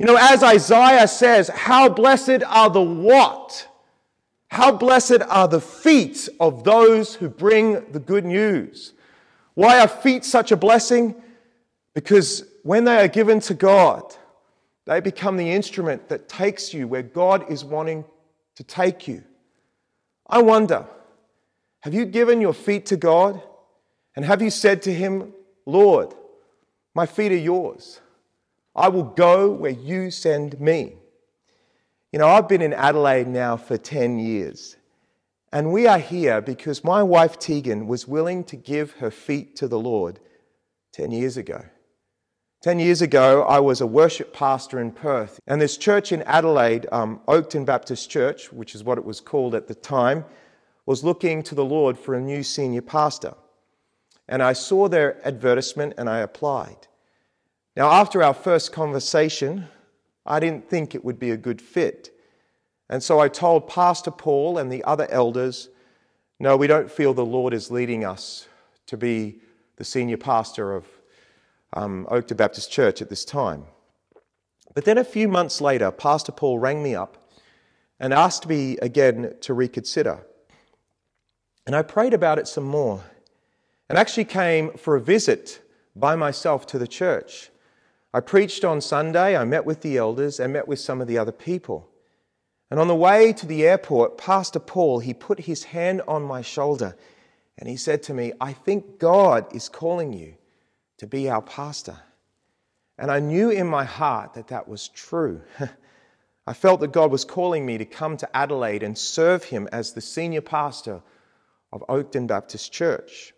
You 0.03 0.07
know, 0.07 0.17
as 0.19 0.43
Isaiah 0.43 1.07
says, 1.07 1.47
how 1.47 1.87
blessed 1.87 2.43
are 2.45 2.69
the 2.69 2.81
what? 2.81 3.69
How 4.49 4.69
blessed 4.69 5.21
are 5.29 5.47
the 5.47 5.61
feet 5.61 6.27
of 6.41 6.65
those 6.65 7.15
who 7.15 7.29
bring 7.29 7.89
the 7.93 8.01
good 8.01 8.25
news. 8.25 8.91
Why 9.53 9.79
are 9.79 9.87
feet 9.87 10.25
such 10.25 10.51
a 10.51 10.57
blessing? 10.57 11.15
Because 11.93 12.43
when 12.63 12.83
they 12.83 12.97
are 12.97 13.07
given 13.07 13.39
to 13.39 13.53
God, 13.53 14.03
they 14.83 14.99
become 14.99 15.37
the 15.37 15.49
instrument 15.49 16.09
that 16.09 16.27
takes 16.27 16.73
you 16.73 16.85
where 16.85 17.01
God 17.01 17.49
is 17.49 17.63
wanting 17.63 18.03
to 18.55 18.63
take 18.65 19.07
you. 19.07 19.23
I 20.27 20.41
wonder, 20.41 20.85
have 21.79 21.93
you 21.93 22.05
given 22.05 22.41
your 22.41 22.53
feet 22.53 22.87
to 22.87 22.97
God? 22.97 23.41
And 24.17 24.25
have 24.25 24.41
you 24.41 24.49
said 24.49 24.81
to 24.81 24.93
Him, 24.93 25.31
Lord, 25.65 26.13
my 26.93 27.05
feet 27.05 27.31
are 27.31 27.37
yours. 27.37 28.01
I 28.75 28.89
will 28.89 29.03
go 29.03 29.51
where 29.51 29.71
you 29.71 30.11
send 30.11 30.59
me. 30.59 30.95
You 32.11 32.19
know, 32.19 32.27
I've 32.27 32.47
been 32.47 32.61
in 32.61 32.73
Adelaide 32.73 33.27
now 33.27 33.57
for 33.57 33.77
10 33.77 34.19
years. 34.19 34.77
And 35.51 35.71
we 35.71 35.85
are 35.87 35.99
here 35.99 36.41
because 36.41 36.83
my 36.83 37.03
wife 37.03 37.37
Tegan 37.37 37.87
was 37.87 38.07
willing 38.07 38.43
to 38.45 38.55
give 38.55 38.93
her 38.93 39.11
feet 39.11 39.55
to 39.57 39.67
the 39.67 39.79
Lord 39.79 40.19
10 40.93 41.11
years 41.11 41.37
ago. 41.37 41.65
Ten 42.63 42.79
years 42.79 43.01
ago, 43.01 43.43
I 43.43 43.59
was 43.59 43.81
a 43.81 43.85
worship 43.85 44.31
pastor 44.31 44.79
in 44.79 44.93
Perth, 44.93 45.37
and 45.45 45.59
this 45.59 45.75
church 45.75 46.13
in 46.13 46.21
Adelaide, 46.21 46.87
um, 46.93 47.19
Oakden 47.27 47.65
Baptist 47.65 48.09
Church, 48.09 48.53
which 48.53 48.73
is 48.73 48.85
what 48.85 48.97
it 48.97 49.03
was 49.03 49.19
called 49.19 49.53
at 49.53 49.67
the 49.67 49.75
time, 49.75 50.23
was 50.85 51.03
looking 51.03 51.43
to 51.43 51.55
the 51.55 51.65
Lord 51.65 51.99
for 51.99 52.15
a 52.15 52.21
new 52.21 52.41
senior 52.41 52.81
pastor. 52.81 53.33
And 54.29 54.41
I 54.41 54.53
saw 54.53 54.87
their 54.87 55.19
advertisement 55.27 55.95
and 55.97 56.09
I 56.09 56.19
applied. 56.19 56.87
Now, 57.75 57.91
after 57.91 58.21
our 58.21 58.35
first 58.35 58.71
conversation, 58.71 59.67
I 60.25 60.39
didn't 60.39 60.69
think 60.69 60.93
it 60.93 61.03
would 61.03 61.19
be 61.19 61.31
a 61.31 61.37
good 61.37 61.61
fit. 61.61 62.11
And 62.89 63.01
so 63.01 63.19
I 63.19 63.29
told 63.29 63.67
Pastor 63.67 64.11
Paul 64.11 64.59
and 64.59 64.71
the 64.71 64.83
other 64.83 65.07
elders, 65.09 65.69
no, 66.39 66.55
we 66.55 66.67
don't 66.67 66.91
feel 66.91 67.13
the 67.13 67.25
Lord 67.25 67.53
is 67.53 67.71
leading 67.71 68.05
us 68.05 68.47
to 68.87 68.97
be 68.97 69.39
the 69.77 69.83
senior 69.83 70.17
pastor 70.17 70.75
of 70.75 70.85
um, 71.73 72.07
Baptist 72.35 72.71
Church 72.71 73.01
at 73.01 73.09
this 73.09 73.25
time. 73.25 73.65
But 74.75 74.85
then 74.85 74.99
a 74.99 75.03
few 75.03 75.27
months 75.27 75.61
later, 75.61 75.89
Pastor 75.91 76.31
Paul 76.31 76.59
rang 76.59 76.83
me 76.83 76.93
up 76.93 77.29
and 77.99 78.13
asked 78.13 78.47
me 78.47 78.77
again 78.77 79.33
to 79.41 79.53
reconsider. 79.53 80.19
And 81.65 81.75
I 81.75 81.81
prayed 81.81 82.13
about 82.13 82.37
it 82.37 82.47
some 82.47 82.65
more 82.65 83.03
and 83.89 83.97
actually 83.97 84.25
came 84.25 84.73
for 84.73 84.95
a 84.95 85.01
visit 85.01 85.61
by 85.95 86.15
myself 86.15 86.67
to 86.67 86.77
the 86.77 86.87
church. 86.87 87.49
I 88.13 88.19
preached 88.19 88.63
on 88.63 88.79
Sunday, 88.81 89.35
I 89.35 89.43
met 89.43 89.65
with 89.65 89.81
the 89.81 89.97
elders, 89.97 90.39
and 90.39 90.53
met 90.53 90.67
with 90.67 90.79
some 90.79 91.01
of 91.01 91.07
the 91.07 91.17
other 91.17 91.31
people. 91.31 91.89
And 92.69 92.79
on 92.79 92.87
the 92.87 92.95
way 92.95 93.33
to 93.33 93.45
the 93.45 93.65
airport, 93.67 94.17
Pastor 94.17 94.59
Paul, 94.59 94.99
he 94.99 95.13
put 95.13 95.41
his 95.41 95.63
hand 95.63 96.01
on 96.07 96.23
my 96.23 96.41
shoulder 96.41 96.95
and 97.57 97.69
he 97.69 97.77
said 97.77 98.03
to 98.03 98.13
me, 98.13 98.33
I 98.41 98.53
think 98.53 98.99
God 98.99 99.53
is 99.55 99.69
calling 99.69 100.11
you 100.13 100.33
to 100.97 101.07
be 101.07 101.29
our 101.29 101.41
pastor. 101.41 101.97
And 102.97 103.11
I 103.11 103.19
knew 103.19 103.49
in 103.49 103.67
my 103.67 103.83
heart 103.83 104.33
that 104.33 104.47
that 104.47 104.67
was 104.67 104.87
true. 104.87 105.41
I 106.47 106.53
felt 106.53 106.81
that 106.81 106.91
God 106.91 107.11
was 107.11 107.25
calling 107.25 107.65
me 107.65 107.77
to 107.77 107.85
come 107.85 108.17
to 108.17 108.35
Adelaide 108.35 108.83
and 108.83 108.97
serve 108.97 109.43
Him 109.45 109.69
as 109.71 109.93
the 109.93 110.01
senior 110.01 110.41
pastor 110.41 111.01
of 111.71 111.83
Oakden 111.87 112.27
Baptist 112.27 112.71
Church. 112.71 113.33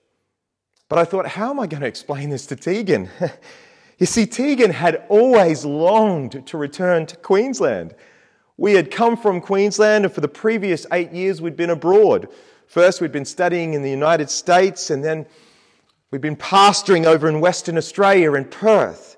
But 0.89 0.99
I 0.99 1.05
thought, 1.05 1.27
how 1.27 1.49
am 1.49 1.59
I 1.59 1.67
going 1.67 1.81
to 1.81 1.87
explain 1.87 2.29
this 2.29 2.45
to 2.47 2.55
Tegan? 2.55 3.09
you 3.97 4.05
see, 4.05 4.25
Tegan 4.25 4.71
had 4.71 5.05
always 5.09 5.65
longed 5.65 6.45
to 6.47 6.57
return 6.57 7.05
to 7.07 7.15
Queensland. 7.17 7.95
We 8.57 8.73
had 8.73 8.91
come 8.91 9.17
from 9.17 9.41
Queensland, 9.41 10.05
and 10.05 10.13
for 10.13 10.21
the 10.21 10.27
previous 10.27 10.85
eight 10.91 11.11
years, 11.11 11.41
we'd 11.41 11.57
been 11.57 11.69
abroad. 11.69 12.27
First, 12.67 13.01
we'd 13.01 13.11
been 13.11 13.25
studying 13.25 13.73
in 13.73 13.81
the 13.81 13.89
United 13.89 14.29
States, 14.29 14.89
and 14.89 15.03
then 15.03 15.25
We'd 16.15 16.21
been 16.21 16.37
pastoring 16.37 17.03
over 17.03 17.27
in 17.27 17.41
Western 17.41 17.77
Australia 17.77 18.35
in 18.35 18.45
Perth. 18.45 19.17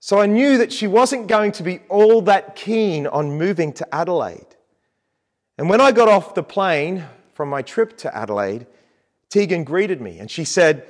So 0.00 0.18
I 0.18 0.24
knew 0.24 0.56
that 0.56 0.72
she 0.72 0.86
wasn't 0.86 1.26
going 1.26 1.52
to 1.52 1.62
be 1.62 1.80
all 1.90 2.22
that 2.22 2.56
keen 2.56 3.06
on 3.06 3.36
moving 3.36 3.74
to 3.74 3.94
Adelaide. 3.94 4.46
And 5.58 5.68
when 5.68 5.82
I 5.82 5.92
got 5.92 6.08
off 6.08 6.34
the 6.34 6.42
plane 6.42 7.04
from 7.34 7.50
my 7.50 7.60
trip 7.60 7.98
to 7.98 8.16
Adelaide, 8.16 8.66
Tegan 9.28 9.64
greeted 9.64 10.00
me 10.00 10.18
and 10.18 10.30
she 10.30 10.44
said, 10.44 10.86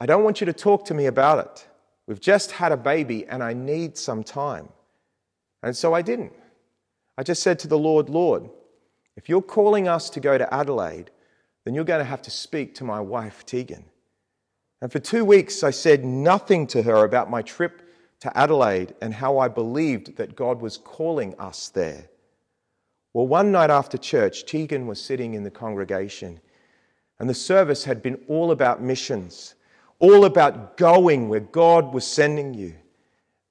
I 0.00 0.06
don't 0.06 0.24
want 0.24 0.40
you 0.40 0.46
to 0.46 0.54
talk 0.54 0.86
to 0.86 0.94
me 0.94 1.04
about 1.04 1.40
it. 1.40 1.67
We've 2.08 2.18
just 2.18 2.52
had 2.52 2.72
a 2.72 2.76
baby 2.76 3.26
and 3.26 3.42
I 3.42 3.52
need 3.52 3.98
some 3.98 4.24
time. 4.24 4.70
And 5.62 5.76
so 5.76 5.92
I 5.92 6.00
didn't. 6.00 6.32
I 7.18 7.22
just 7.22 7.42
said 7.42 7.58
to 7.60 7.68
the 7.68 7.78
Lord, 7.78 8.08
Lord, 8.08 8.48
if 9.14 9.28
you're 9.28 9.42
calling 9.42 9.88
us 9.88 10.08
to 10.10 10.20
go 10.20 10.38
to 10.38 10.52
Adelaide, 10.52 11.10
then 11.64 11.74
you're 11.74 11.84
going 11.84 11.98
to 11.98 12.04
have 12.06 12.22
to 12.22 12.30
speak 12.30 12.74
to 12.76 12.84
my 12.84 12.98
wife, 12.98 13.44
Tegan. 13.44 13.84
And 14.80 14.90
for 14.90 15.00
two 15.00 15.22
weeks, 15.22 15.62
I 15.62 15.70
said 15.70 16.02
nothing 16.02 16.66
to 16.68 16.82
her 16.82 17.04
about 17.04 17.28
my 17.28 17.42
trip 17.42 17.82
to 18.20 18.38
Adelaide 18.38 18.94
and 19.02 19.12
how 19.12 19.38
I 19.38 19.48
believed 19.48 20.16
that 20.16 20.34
God 20.34 20.62
was 20.62 20.78
calling 20.78 21.34
us 21.38 21.68
there. 21.68 22.08
Well, 23.12 23.26
one 23.26 23.52
night 23.52 23.70
after 23.70 23.98
church, 23.98 24.46
Tegan 24.46 24.86
was 24.86 25.00
sitting 25.00 25.34
in 25.34 25.42
the 25.42 25.50
congregation, 25.50 26.40
and 27.18 27.28
the 27.28 27.34
service 27.34 27.84
had 27.84 28.02
been 28.02 28.20
all 28.28 28.50
about 28.50 28.80
missions, 28.80 29.56
all 29.98 30.24
about 30.24 30.76
going 30.76 31.28
where 31.28 31.40
God 31.40 31.92
was 31.92 32.06
sending 32.06 32.54
you. 32.54 32.74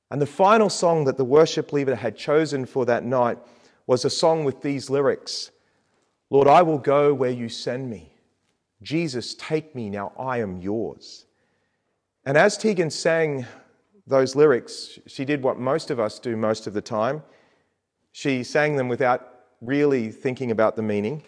And 0.10 0.22
the 0.22 0.26
final 0.26 0.70
song 0.70 1.06
that 1.06 1.18
the 1.18 1.26
worship 1.26 1.74
leader 1.74 1.96
had 1.96 2.18
chosen 2.18 2.66
for 2.66 2.86
that 2.86 3.04
night 3.04 3.38
was 3.86 4.06
a 4.06 4.10
song 4.10 4.44
with 4.44 4.62
these 4.62 4.90
lyrics 4.90 5.52
Lord, 6.30 6.50
I 6.50 6.62
will 6.62 6.78
go 6.78 7.14
where 7.14 7.32
you 7.32 7.48
send 7.48 7.90
me. 7.90 8.12
Jesus, 8.82 9.34
take 9.34 9.74
me, 9.74 9.90
now 9.90 10.12
I 10.20 10.40
am 10.40 10.58
yours. 10.58 11.26
And 12.26 12.38
as 12.38 12.58
Tegan 12.58 12.90
sang 12.90 13.46
those 14.06 14.36
lyrics, 14.36 15.00
she 15.08 15.24
did 15.24 15.42
what 15.42 15.58
most 15.58 15.90
of 15.90 16.02
us 16.02 16.20
do 16.20 16.36
most 16.36 16.68
of 16.68 16.74
the 16.74 16.82
time. 16.82 17.24
She 18.12 18.44
sang 18.44 18.76
them 18.76 18.90
without 18.90 19.36
really 19.62 20.12
thinking 20.12 20.52
about 20.52 20.76
the 20.76 20.82
meaning. 20.82 21.24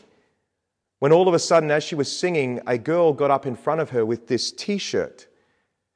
When 1.00 1.12
all 1.12 1.28
of 1.28 1.34
a 1.34 1.40
sudden, 1.40 1.72
as 1.72 1.84
she 1.84 1.96
was 1.96 2.12
singing, 2.12 2.60
a 2.68 2.78
girl 2.78 3.14
got 3.14 3.32
up 3.32 3.46
in 3.46 3.56
front 3.56 3.82
of 3.82 3.92
her 3.92 4.06
with 4.06 4.28
this 4.28 4.52
t 4.52 4.78
shirt. 4.78 5.28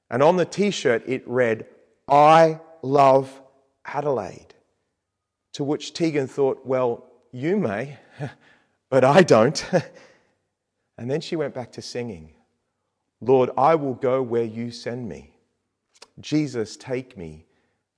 And 0.10 0.24
on 0.24 0.38
the 0.38 0.46
t 0.46 0.72
shirt, 0.72 1.04
it 1.08 1.28
read, 1.28 1.66
I 2.08 2.60
love 2.82 3.42
Adelaide. 3.86 4.54
To 5.54 5.64
which 5.64 5.94
Tegan 5.94 6.28
thought, 6.28 6.66
Well, 6.66 7.06
you 7.32 7.58
may, 7.58 7.98
but 8.90 9.04
I 9.04 9.22
don't. 9.24 9.70
And 10.98 11.10
then 11.10 11.22
she 11.22 11.36
went 11.36 11.54
back 11.54 11.72
to 11.74 11.82
singing, 11.82 12.34
Lord, 13.20 13.50
I 13.58 13.76
will 13.76 13.96
go 13.96 14.22
where 14.22 14.44
you 14.44 14.72
send 14.72 15.10
me. 15.10 15.32
Jesus, 16.20 16.78
take 16.78 17.18
me. 17.18 17.46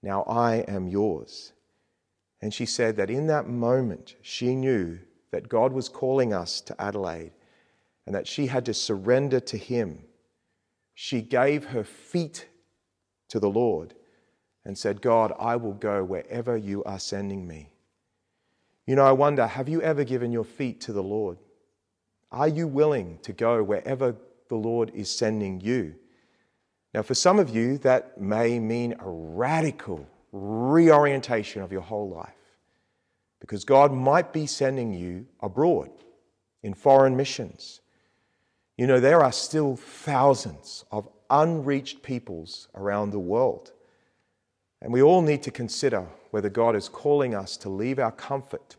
Now 0.02 0.24
I 0.24 0.58
am 0.68 0.88
yours. 0.88 1.52
And 2.42 2.54
she 2.54 2.66
said 2.66 2.96
that 2.98 3.10
in 3.10 3.28
that 3.28 3.50
moment, 3.50 4.16
she 4.22 4.56
knew 4.56 5.00
that 5.36 5.50
God 5.50 5.74
was 5.74 5.90
calling 5.90 6.34
us 6.34 6.62
to 6.62 6.82
Adelaide 6.82 7.34
and 8.06 8.16
that 8.16 8.26
she 8.26 8.48
had 8.48 8.64
to 8.68 8.74
surrender 8.74 9.42
to 9.42 9.58
Him. 9.58 10.00
She 10.94 11.22
gave 11.22 11.66
her 11.66 11.84
feet 11.84 12.48
to 13.28 13.42
the 13.42 13.50
Lord 13.50 13.96
and 14.64 14.78
said, 14.78 15.02
God, 15.02 15.34
I 15.38 15.58
will 15.58 15.74
go 15.74 16.06
wherever 16.06 16.56
you 16.56 16.86
are 16.86 17.00
sending 17.00 17.46
me. 17.46 17.70
You 18.88 18.96
know, 18.96 19.06
I 19.06 19.12
wonder 19.12 19.46
have 19.46 19.68
you 19.68 19.82
ever 19.82 20.06
given 20.06 20.32
your 20.32 20.46
feet 20.46 20.80
to 20.82 20.94
the 20.94 21.04
Lord? 21.04 21.38
Are 22.32 22.48
you 22.48 22.66
willing 22.66 23.20
to 23.24 23.34
go 23.34 23.62
wherever 23.62 24.16
the 24.48 24.56
Lord 24.56 24.90
is 24.96 25.12
sending 25.12 25.60
you? 25.60 25.96
Now, 26.94 27.02
for 27.02 27.14
some 27.14 27.40
of 27.40 27.50
you, 27.50 27.78
that 27.80 28.22
may 28.22 28.58
mean 28.58 28.96
a 29.02 29.10
radical 29.10 30.08
reorientation 30.32 31.62
of 31.62 31.74
your 31.74 31.82
whole 31.82 32.10
life 32.10 32.45
because 33.46 33.64
God 33.64 33.94
might 33.94 34.34
be 34.34 34.48
sending 34.48 34.92
you 34.92 35.28
abroad 35.40 35.92
in 36.64 36.74
foreign 36.74 37.16
missions. 37.16 37.80
You 38.76 38.88
know, 38.88 39.00
there 39.00 39.22
are 39.22 39.32
still 39.32 39.76
thousands 39.76 40.84
of 40.92 41.08
unreached 41.30 42.02
peoples 42.02 42.70
around 42.74 43.12
the 43.12 43.20
world. 43.20 43.72
And 44.82 44.92
we 44.92 45.04
all 45.04 45.22
need 45.22 45.44
to 45.44 45.52
consider 45.52 46.08
whether 46.32 46.50
God 46.50 46.76
is 46.76 46.90
calling 46.90 47.36
us 47.36 47.56
to 47.58 47.70
leave 47.70 48.00
our 48.00 48.12
comfort 48.12 48.78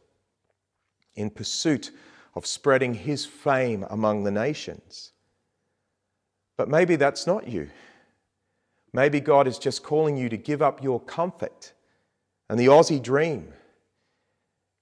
in 1.14 1.30
pursuit 1.30 1.92
of 2.34 2.44
spreading 2.44 2.92
His 2.92 3.24
fame 3.24 3.86
among 3.88 4.24
the 4.24 4.32
nations. 4.32 5.12
But 6.56 6.68
maybe 6.68 6.96
that's 6.96 7.24
not 7.24 7.46
you. 7.46 7.70
Maybe 8.92 9.20
God 9.20 9.46
is 9.46 9.60
just 9.60 9.84
calling 9.84 10.16
you 10.16 10.28
to 10.28 10.36
give 10.36 10.60
up 10.60 10.82
your 10.82 10.98
comfort 10.98 11.72
and 12.50 12.58
the 12.58 12.66
Aussie 12.66 13.00
dream 13.00 13.52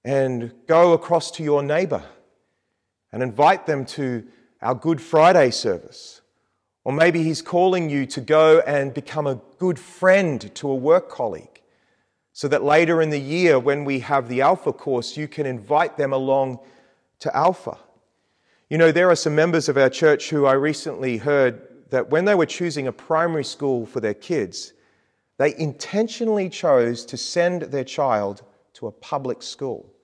and 0.05 0.53
go 0.67 0.93
across 0.93 1.31
to 1.31 1.43
your 1.43 1.63
neighbor 1.63 2.03
and 3.11 3.23
invite 3.23 3.65
them 3.65 3.83
to 3.85 4.23
our 4.61 4.75
Good 4.75 5.01
Friday 5.01 5.49
service. 5.49 6.21
Or 6.83 6.93
maybe 6.93 7.23
He's 7.23 7.41
calling 7.41 7.89
you 7.89 8.05
to 8.05 8.21
go 8.21 8.59
and 8.59 8.93
become 8.93 9.25
a 9.25 9.41
good 9.57 9.79
friend 9.79 10.53
to 10.55 10.69
a 10.69 10.75
work 10.75 11.09
colleague 11.09 11.61
so 12.33 12.47
that 12.47 12.63
later 12.63 13.01
in 13.01 13.09
the 13.09 13.19
year, 13.19 13.57
when 13.57 13.83
we 13.83 13.99
have 14.01 14.29
the 14.29 14.41
Alpha 14.41 14.71
course, 14.71 15.17
you 15.17 15.27
can 15.27 15.47
invite 15.47 15.97
them 15.97 16.13
along 16.13 16.59
to 17.19 17.35
Alpha. 17.35 17.79
You 18.69 18.77
know, 18.77 18.91
there 18.91 19.09
are 19.09 19.15
some 19.15 19.33
members 19.33 19.69
of 19.69 19.77
our 19.77 19.89
church 19.89 20.29
who 20.29 20.45
I 20.45 20.53
recently 20.53 21.17
heard 21.17 21.89
that 21.89 22.11
when 22.11 22.25
they 22.25 22.35
were 22.35 22.45
choosing 22.45 22.87
a 22.87 22.91
primary 22.91 23.43
school 23.43 23.87
for 23.87 24.01
their 24.01 24.13
kids, 24.13 24.73
they 25.39 25.57
intentionally 25.57 26.49
chose 26.49 27.05
to 27.05 27.17
send 27.17 27.63
their 27.63 27.83
child 27.83 28.43
to 28.73 28.87
a 28.87 28.91
public 28.91 29.41
school. 29.41 29.94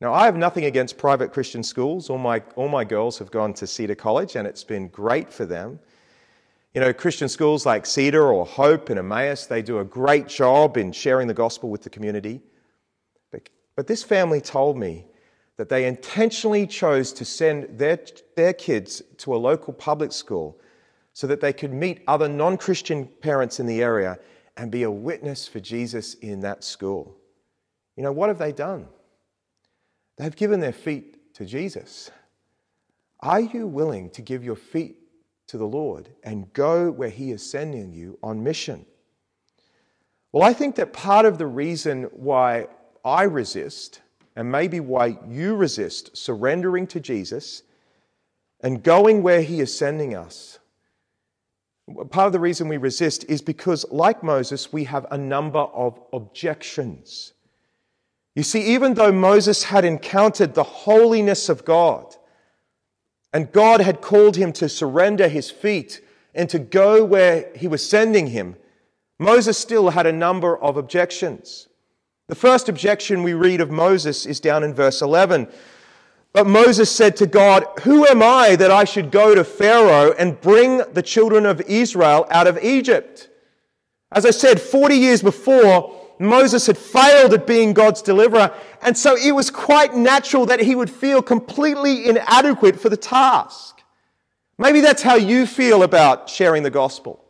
Now, 0.00 0.14
I 0.14 0.24
have 0.24 0.36
nothing 0.36 0.64
against 0.64 0.96
private 0.96 1.30
Christian 1.30 1.62
schools. 1.62 2.08
All 2.08 2.18
my, 2.18 2.42
all 2.56 2.68
my 2.68 2.84
girls 2.84 3.18
have 3.18 3.30
gone 3.30 3.52
to 3.54 3.66
Cedar 3.66 3.94
College, 3.94 4.34
and 4.34 4.48
it's 4.48 4.64
been 4.64 4.88
great 4.88 5.30
for 5.30 5.44
them. 5.44 5.78
You 6.74 6.80
know, 6.80 6.92
Christian 6.92 7.28
schools 7.28 7.66
like 7.66 7.84
Cedar 7.84 8.32
or 8.32 8.46
Hope 8.46 8.88
and 8.88 8.98
Emmaus, 8.98 9.46
they 9.46 9.60
do 9.60 9.80
a 9.80 9.84
great 9.84 10.26
job 10.26 10.76
in 10.78 10.92
sharing 10.92 11.28
the 11.28 11.34
gospel 11.34 11.68
with 11.68 11.82
the 11.82 11.90
community. 11.90 12.40
But, 13.30 13.50
but 13.76 13.86
this 13.86 14.02
family 14.02 14.40
told 14.40 14.78
me 14.78 15.04
that 15.58 15.68
they 15.68 15.84
intentionally 15.84 16.66
chose 16.66 17.12
to 17.12 17.24
send 17.24 17.78
their, 17.78 17.98
their 18.36 18.54
kids 18.54 19.02
to 19.18 19.34
a 19.34 19.36
local 19.36 19.74
public 19.74 20.12
school 20.12 20.58
so 21.12 21.26
that 21.26 21.42
they 21.42 21.52
could 21.52 21.74
meet 21.74 22.02
other 22.06 22.28
non 22.28 22.56
Christian 22.56 23.06
parents 23.20 23.60
in 23.60 23.66
the 23.66 23.82
area 23.82 24.18
and 24.56 24.70
be 24.70 24.84
a 24.84 24.90
witness 24.90 25.46
for 25.46 25.60
Jesus 25.60 26.14
in 26.14 26.40
that 26.40 26.64
school. 26.64 27.18
You 27.96 28.04
know, 28.04 28.12
what 28.12 28.28
have 28.28 28.38
they 28.38 28.52
done? 28.52 28.86
They've 30.20 30.36
given 30.36 30.60
their 30.60 30.70
feet 30.70 31.32
to 31.36 31.46
Jesus. 31.46 32.10
Are 33.20 33.40
you 33.40 33.66
willing 33.66 34.10
to 34.10 34.20
give 34.20 34.44
your 34.44 34.54
feet 34.54 34.98
to 35.46 35.56
the 35.56 35.64
Lord 35.64 36.10
and 36.22 36.52
go 36.52 36.90
where 36.90 37.08
He 37.08 37.30
is 37.30 37.50
sending 37.50 37.90
you 37.94 38.18
on 38.22 38.44
mission? 38.44 38.84
Well, 40.30 40.46
I 40.46 40.52
think 40.52 40.76
that 40.76 40.92
part 40.92 41.24
of 41.24 41.38
the 41.38 41.46
reason 41.46 42.02
why 42.12 42.66
I 43.02 43.22
resist 43.22 44.02
and 44.36 44.52
maybe 44.52 44.78
why 44.78 45.16
you 45.26 45.56
resist 45.56 46.14
surrendering 46.14 46.86
to 46.88 47.00
Jesus 47.00 47.62
and 48.60 48.82
going 48.82 49.22
where 49.22 49.40
He 49.40 49.60
is 49.60 49.74
sending 49.74 50.14
us. 50.14 50.58
Part 52.10 52.26
of 52.26 52.32
the 52.32 52.40
reason 52.40 52.68
we 52.68 52.76
resist 52.76 53.24
is 53.26 53.40
because, 53.40 53.86
like 53.90 54.22
Moses, 54.22 54.70
we 54.70 54.84
have 54.84 55.06
a 55.10 55.16
number 55.16 55.60
of 55.60 55.98
objections. 56.12 57.32
You 58.34 58.42
see, 58.42 58.62
even 58.74 58.94
though 58.94 59.12
Moses 59.12 59.64
had 59.64 59.84
encountered 59.84 60.54
the 60.54 60.62
holiness 60.62 61.48
of 61.48 61.64
God, 61.64 62.14
and 63.32 63.52
God 63.52 63.80
had 63.80 64.00
called 64.00 64.36
him 64.36 64.52
to 64.54 64.68
surrender 64.68 65.28
his 65.28 65.50
feet 65.50 66.00
and 66.34 66.48
to 66.50 66.58
go 66.58 67.04
where 67.04 67.50
he 67.56 67.68
was 67.68 67.88
sending 67.88 68.28
him, 68.28 68.56
Moses 69.18 69.58
still 69.58 69.90
had 69.90 70.06
a 70.06 70.12
number 70.12 70.56
of 70.56 70.76
objections. 70.76 71.68
The 72.28 72.34
first 72.34 72.68
objection 72.68 73.22
we 73.22 73.34
read 73.34 73.60
of 73.60 73.70
Moses 73.70 74.24
is 74.24 74.40
down 74.40 74.62
in 74.62 74.72
verse 74.72 75.02
11. 75.02 75.48
But 76.32 76.46
Moses 76.46 76.90
said 76.90 77.16
to 77.16 77.26
God, 77.26 77.66
Who 77.82 78.06
am 78.06 78.22
I 78.22 78.54
that 78.56 78.70
I 78.70 78.84
should 78.84 79.10
go 79.10 79.34
to 79.34 79.42
Pharaoh 79.42 80.12
and 80.12 80.40
bring 80.40 80.78
the 80.92 81.02
children 81.02 81.44
of 81.44 81.60
Israel 81.62 82.26
out 82.30 82.46
of 82.46 82.62
Egypt? 82.62 83.28
As 84.12 84.24
I 84.24 84.30
said, 84.30 84.60
40 84.60 84.94
years 84.94 85.22
before, 85.22 85.99
Moses 86.20 86.66
had 86.66 86.76
failed 86.76 87.32
at 87.32 87.46
being 87.46 87.72
God's 87.72 88.02
deliverer, 88.02 88.52
and 88.82 88.96
so 88.96 89.16
it 89.16 89.32
was 89.32 89.50
quite 89.50 89.94
natural 89.94 90.46
that 90.46 90.60
he 90.60 90.74
would 90.74 90.90
feel 90.90 91.22
completely 91.22 92.06
inadequate 92.06 92.78
for 92.78 92.90
the 92.90 92.96
task. 92.96 93.80
Maybe 94.58 94.82
that's 94.82 95.02
how 95.02 95.14
you 95.14 95.46
feel 95.46 95.82
about 95.82 96.28
sharing 96.28 96.62
the 96.62 96.70
gospel. 96.70 97.24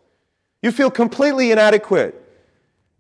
You 0.62 0.72
feel 0.72 0.90
completely 0.90 1.53
inadequate. 1.53 2.16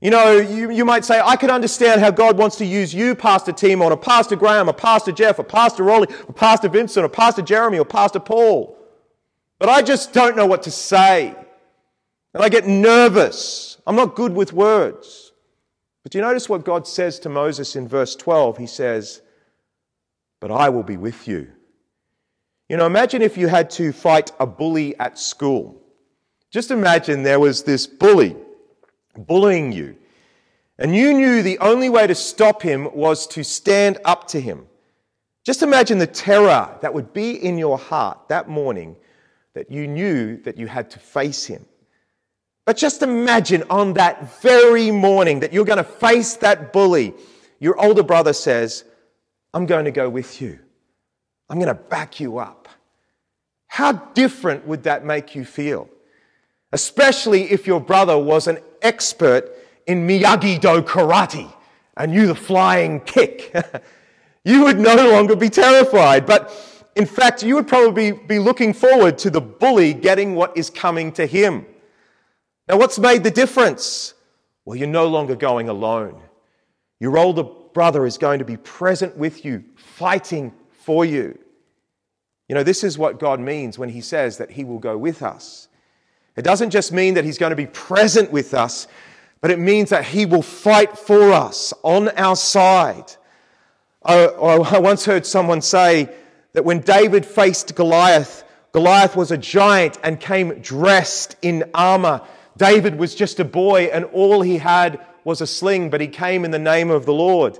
You 0.00 0.10
know, 0.10 0.36
you, 0.36 0.70
you 0.70 0.84
might 0.84 1.04
say, 1.04 1.20
I 1.20 1.34
can 1.34 1.50
understand 1.50 2.00
how 2.00 2.12
God 2.12 2.38
wants 2.38 2.56
to 2.56 2.64
use 2.64 2.94
you, 2.94 3.14
Pastor 3.16 3.52
Timon, 3.52 3.92
or 3.92 3.96
Pastor 3.96 4.36
Graham, 4.36 4.68
or 4.68 4.72
Pastor 4.72 5.12
Jeff, 5.12 5.38
or 5.38 5.44
Pastor 5.44 5.82
Rolly, 5.82 6.06
or 6.26 6.32
Pastor 6.32 6.68
Vincent, 6.68 7.04
or 7.04 7.08
Pastor 7.08 7.42
Jeremy, 7.42 7.78
or 7.78 7.84
Pastor 7.84 8.20
Paul. 8.20 8.78
But 9.58 9.68
I 9.68 9.82
just 9.82 10.12
don't 10.12 10.36
know 10.36 10.46
what 10.46 10.62
to 10.62 10.70
say. 10.70 11.34
And 12.32 12.42
I 12.42 12.48
get 12.48 12.66
nervous. 12.66 13.76
I'm 13.86 13.96
not 13.96 14.14
good 14.14 14.32
with 14.32 14.52
words. 14.52 15.29
But 16.02 16.12
do 16.12 16.18
you 16.18 16.22
notice 16.22 16.48
what 16.48 16.64
God 16.64 16.86
says 16.86 17.18
to 17.20 17.28
Moses 17.28 17.76
in 17.76 17.86
verse 17.86 18.16
12? 18.16 18.58
He 18.58 18.66
says, 18.66 19.20
But 20.40 20.50
I 20.50 20.68
will 20.68 20.82
be 20.82 20.96
with 20.96 21.28
you. 21.28 21.50
You 22.68 22.76
know, 22.76 22.86
imagine 22.86 23.20
if 23.20 23.36
you 23.36 23.48
had 23.48 23.68
to 23.70 23.92
fight 23.92 24.32
a 24.38 24.46
bully 24.46 24.98
at 24.98 25.18
school. 25.18 25.82
Just 26.50 26.70
imagine 26.70 27.22
there 27.22 27.40
was 27.40 27.62
this 27.64 27.86
bully 27.86 28.36
bullying 29.16 29.72
you. 29.72 29.96
And 30.78 30.94
you 30.94 31.12
knew 31.12 31.42
the 31.42 31.58
only 31.58 31.90
way 31.90 32.06
to 32.06 32.14
stop 32.14 32.62
him 32.62 32.88
was 32.94 33.26
to 33.28 33.44
stand 33.44 33.98
up 34.04 34.26
to 34.28 34.40
him. 34.40 34.66
Just 35.44 35.62
imagine 35.62 35.98
the 35.98 36.06
terror 36.06 36.78
that 36.80 36.94
would 36.94 37.12
be 37.12 37.32
in 37.32 37.58
your 37.58 37.76
heart 37.76 38.28
that 38.28 38.48
morning 38.48 38.96
that 39.54 39.70
you 39.70 39.86
knew 39.86 40.36
that 40.42 40.56
you 40.56 40.66
had 40.66 40.90
to 40.92 40.98
face 40.98 41.44
him. 41.44 41.66
But 42.70 42.76
just 42.76 43.02
imagine 43.02 43.64
on 43.68 43.94
that 43.94 44.40
very 44.40 44.92
morning 44.92 45.40
that 45.40 45.52
you're 45.52 45.64
going 45.64 45.78
to 45.78 45.82
face 45.82 46.34
that 46.36 46.72
bully. 46.72 47.14
Your 47.58 47.76
older 47.76 48.04
brother 48.04 48.32
says, 48.32 48.84
I'm 49.52 49.66
going 49.66 49.86
to 49.86 49.90
go 49.90 50.08
with 50.08 50.40
you. 50.40 50.56
I'm 51.48 51.56
going 51.56 51.66
to 51.66 51.74
back 51.74 52.20
you 52.20 52.38
up. 52.38 52.68
How 53.66 53.90
different 53.90 54.68
would 54.68 54.84
that 54.84 55.04
make 55.04 55.34
you 55.34 55.44
feel? 55.44 55.88
Especially 56.70 57.50
if 57.50 57.66
your 57.66 57.80
brother 57.80 58.16
was 58.16 58.46
an 58.46 58.58
expert 58.82 59.50
in 59.88 60.06
Miyagi 60.06 60.60
Do 60.60 60.80
karate 60.82 61.52
and 61.96 62.12
knew 62.12 62.28
the 62.28 62.36
flying 62.36 63.00
kick. 63.00 63.52
you 64.44 64.62
would 64.62 64.78
no 64.78 64.94
longer 65.10 65.34
be 65.34 65.50
terrified. 65.50 66.24
But 66.24 66.54
in 66.94 67.06
fact, 67.06 67.42
you 67.42 67.56
would 67.56 67.66
probably 67.66 68.12
be 68.12 68.38
looking 68.38 68.72
forward 68.72 69.18
to 69.18 69.28
the 69.28 69.40
bully 69.40 69.92
getting 69.92 70.36
what 70.36 70.56
is 70.56 70.70
coming 70.70 71.10
to 71.14 71.26
him. 71.26 71.66
Now, 72.70 72.76
what's 72.76 73.00
made 73.00 73.24
the 73.24 73.32
difference? 73.32 74.14
Well, 74.64 74.76
you're 74.76 74.86
no 74.86 75.08
longer 75.08 75.34
going 75.34 75.68
alone. 75.68 76.22
Your 77.00 77.18
older 77.18 77.42
brother 77.42 78.06
is 78.06 78.16
going 78.16 78.38
to 78.38 78.44
be 78.44 78.56
present 78.58 79.16
with 79.16 79.44
you, 79.44 79.64
fighting 79.74 80.52
for 80.70 81.04
you. 81.04 81.36
You 82.48 82.54
know, 82.54 82.62
this 82.62 82.84
is 82.84 82.96
what 82.96 83.18
God 83.18 83.40
means 83.40 83.76
when 83.76 83.88
He 83.88 84.00
says 84.00 84.38
that 84.38 84.52
He 84.52 84.62
will 84.62 84.78
go 84.78 84.96
with 84.96 85.20
us. 85.20 85.66
It 86.36 86.42
doesn't 86.42 86.70
just 86.70 86.92
mean 86.92 87.14
that 87.14 87.24
He's 87.24 87.38
going 87.38 87.50
to 87.50 87.56
be 87.56 87.66
present 87.66 88.30
with 88.30 88.54
us, 88.54 88.86
but 89.40 89.50
it 89.50 89.58
means 89.58 89.90
that 89.90 90.04
He 90.04 90.24
will 90.24 90.40
fight 90.40 90.96
for 90.96 91.32
us 91.32 91.74
on 91.82 92.10
our 92.10 92.36
side. 92.36 93.16
I, 94.04 94.26
I 94.26 94.78
once 94.78 95.04
heard 95.04 95.26
someone 95.26 95.60
say 95.60 96.08
that 96.52 96.64
when 96.64 96.82
David 96.82 97.26
faced 97.26 97.74
Goliath, 97.74 98.44
Goliath 98.70 99.16
was 99.16 99.32
a 99.32 99.38
giant 99.38 99.98
and 100.04 100.20
came 100.20 100.60
dressed 100.60 101.34
in 101.42 101.68
armor. 101.74 102.20
David 102.56 102.98
was 102.98 103.14
just 103.14 103.40
a 103.40 103.44
boy, 103.44 103.84
and 103.84 104.04
all 104.06 104.42
he 104.42 104.58
had 104.58 105.00
was 105.24 105.40
a 105.40 105.46
sling, 105.46 105.90
but 105.90 106.00
he 106.00 106.08
came 106.08 106.44
in 106.44 106.50
the 106.50 106.58
name 106.58 106.90
of 106.90 107.06
the 107.06 107.14
Lord. 107.14 107.58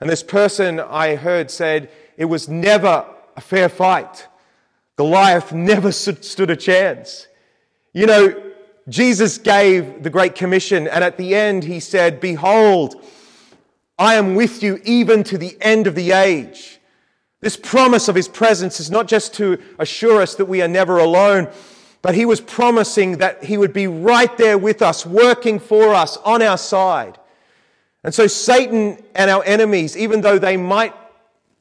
And 0.00 0.08
this 0.08 0.22
person 0.22 0.80
I 0.80 1.16
heard 1.16 1.50
said 1.50 1.90
it 2.16 2.24
was 2.26 2.48
never 2.48 3.04
a 3.36 3.40
fair 3.40 3.68
fight. 3.68 4.26
Goliath 4.96 5.52
never 5.52 5.92
stood 5.92 6.50
a 6.50 6.56
chance. 6.56 7.26
You 7.92 8.06
know, 8.06 8.42
Jesus 8.88 9.38
gave 9.38 10.02
the 10.02 10.10
Great 10.10 10.34
Commission, 10.34 10.88
and 10.88 11.04
at 11.04 11.16
the 11.16 11.34
end 11.34 11.64
he 11.64 11.80
said, 11.80 12.20
Behold, 12.20 13.02
I 13.98 14.14
am 14.14 14.34
with 14.34 14.62
you 14.62 14.80
even 14.84 15.22
to 15.24 15.38
the 15.38 15.56
end 15.60 15.86
of 15.86 15.94
the 15.94 16.12
age. 16.12 16.80
This 17.40 17.56
promise 17.56 18.08
of 18.08 18.14
his 18.14 18.28
presence 18.28 18.80
is 18.80 18.90
not 18.90 19.08
just 19.08 19.34
to 19.34 19.58
assure 19.78 20.20
us 20.20 20.34
that 20.34 20.46
we 20.46 20.60
are 20.62 20.68
never 20.68 20.98
alone, 20.98 21.48
but 22.02 22.14
he 22.14 22.24
was 22.24 22.40
promising 22.40 23.18
that 23.18 23.44
he 23.44 23.58
would 23.58 23.72
be 23.72 23.86
right 23.86 24.34
there 24.38 24.56
with 24.56 24.80
us, 24.82 25.04
working 25.04 25.58
for 25.58 25.94
us, 25.94 26.16
on 26.18 26.42
our 26.42 26.56
side. 26.56 27.18
And 28.02 28.14
so 28.14 28.26
Satan 28.26 29.02
and 29.14 29.30
our 29.30 29.44
enemies, 29.44 29.96
even 29.96 30.22
though 30.22 30.38
they 30.38 30.56
might 30.56 30.94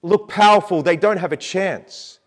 look 0.02 0.30
powerful, 0.30 0.82
they 0.82 0.96
don't 0.96 1.18
have 1.18 1.34
a 1.34 1.38
chance. 1.38 2.20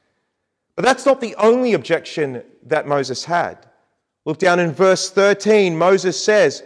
But 0.77 0.85
that's 0.85 1.07
not 1.07 1.20
the 1.20 1.35
only 1.37 1.72
objection 1.72 2.42
that 2.64 2.87
Moses 2.87 3.25
had. 3.25 3.66
Look 4.25 4.38
down 4.38 4.61
in 4.61 4.72
verse 4.72 5.11
13. 5.11 5.77
Moses 5.77 6.22
says, 6.22 6.62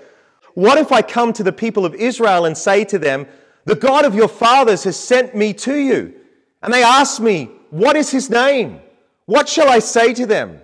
What 0.54 0.78
if 0.78 0.90
I 0.90 1.02
come 1.02 1.32
to 1.34 1.44
the 1.44 1.52
people 1.52 1.86
of 1.86 1.94
Israel 1.94 2.44
and 2.44 2.58
say 2.58 2.84
to 2.86 2.98
them, 2.98 3.26
The 3.64 3.76
God 3.76 4.04
of 4.04 4.14
your 4.14 4.28
fathers 4.28 4.84
has 4.84 4.96
sent 4.96 5.34
me 5.34 5.52
to 5.54 5.76
you? 5.76 6.14
And 6.62 6.72
they 6.72 6.82
ask 6.82 7.20
me, 7.20 7.50
What 7.70 7.96
is 7.96 8.10
his 8.10 8.28
name? 8.30 8.80
What 9.26 9.48
shall 9.48 9.70
I 9.70 9.78
say 9.78 10.12
to 10.14 10.26
them? 10.26 10.60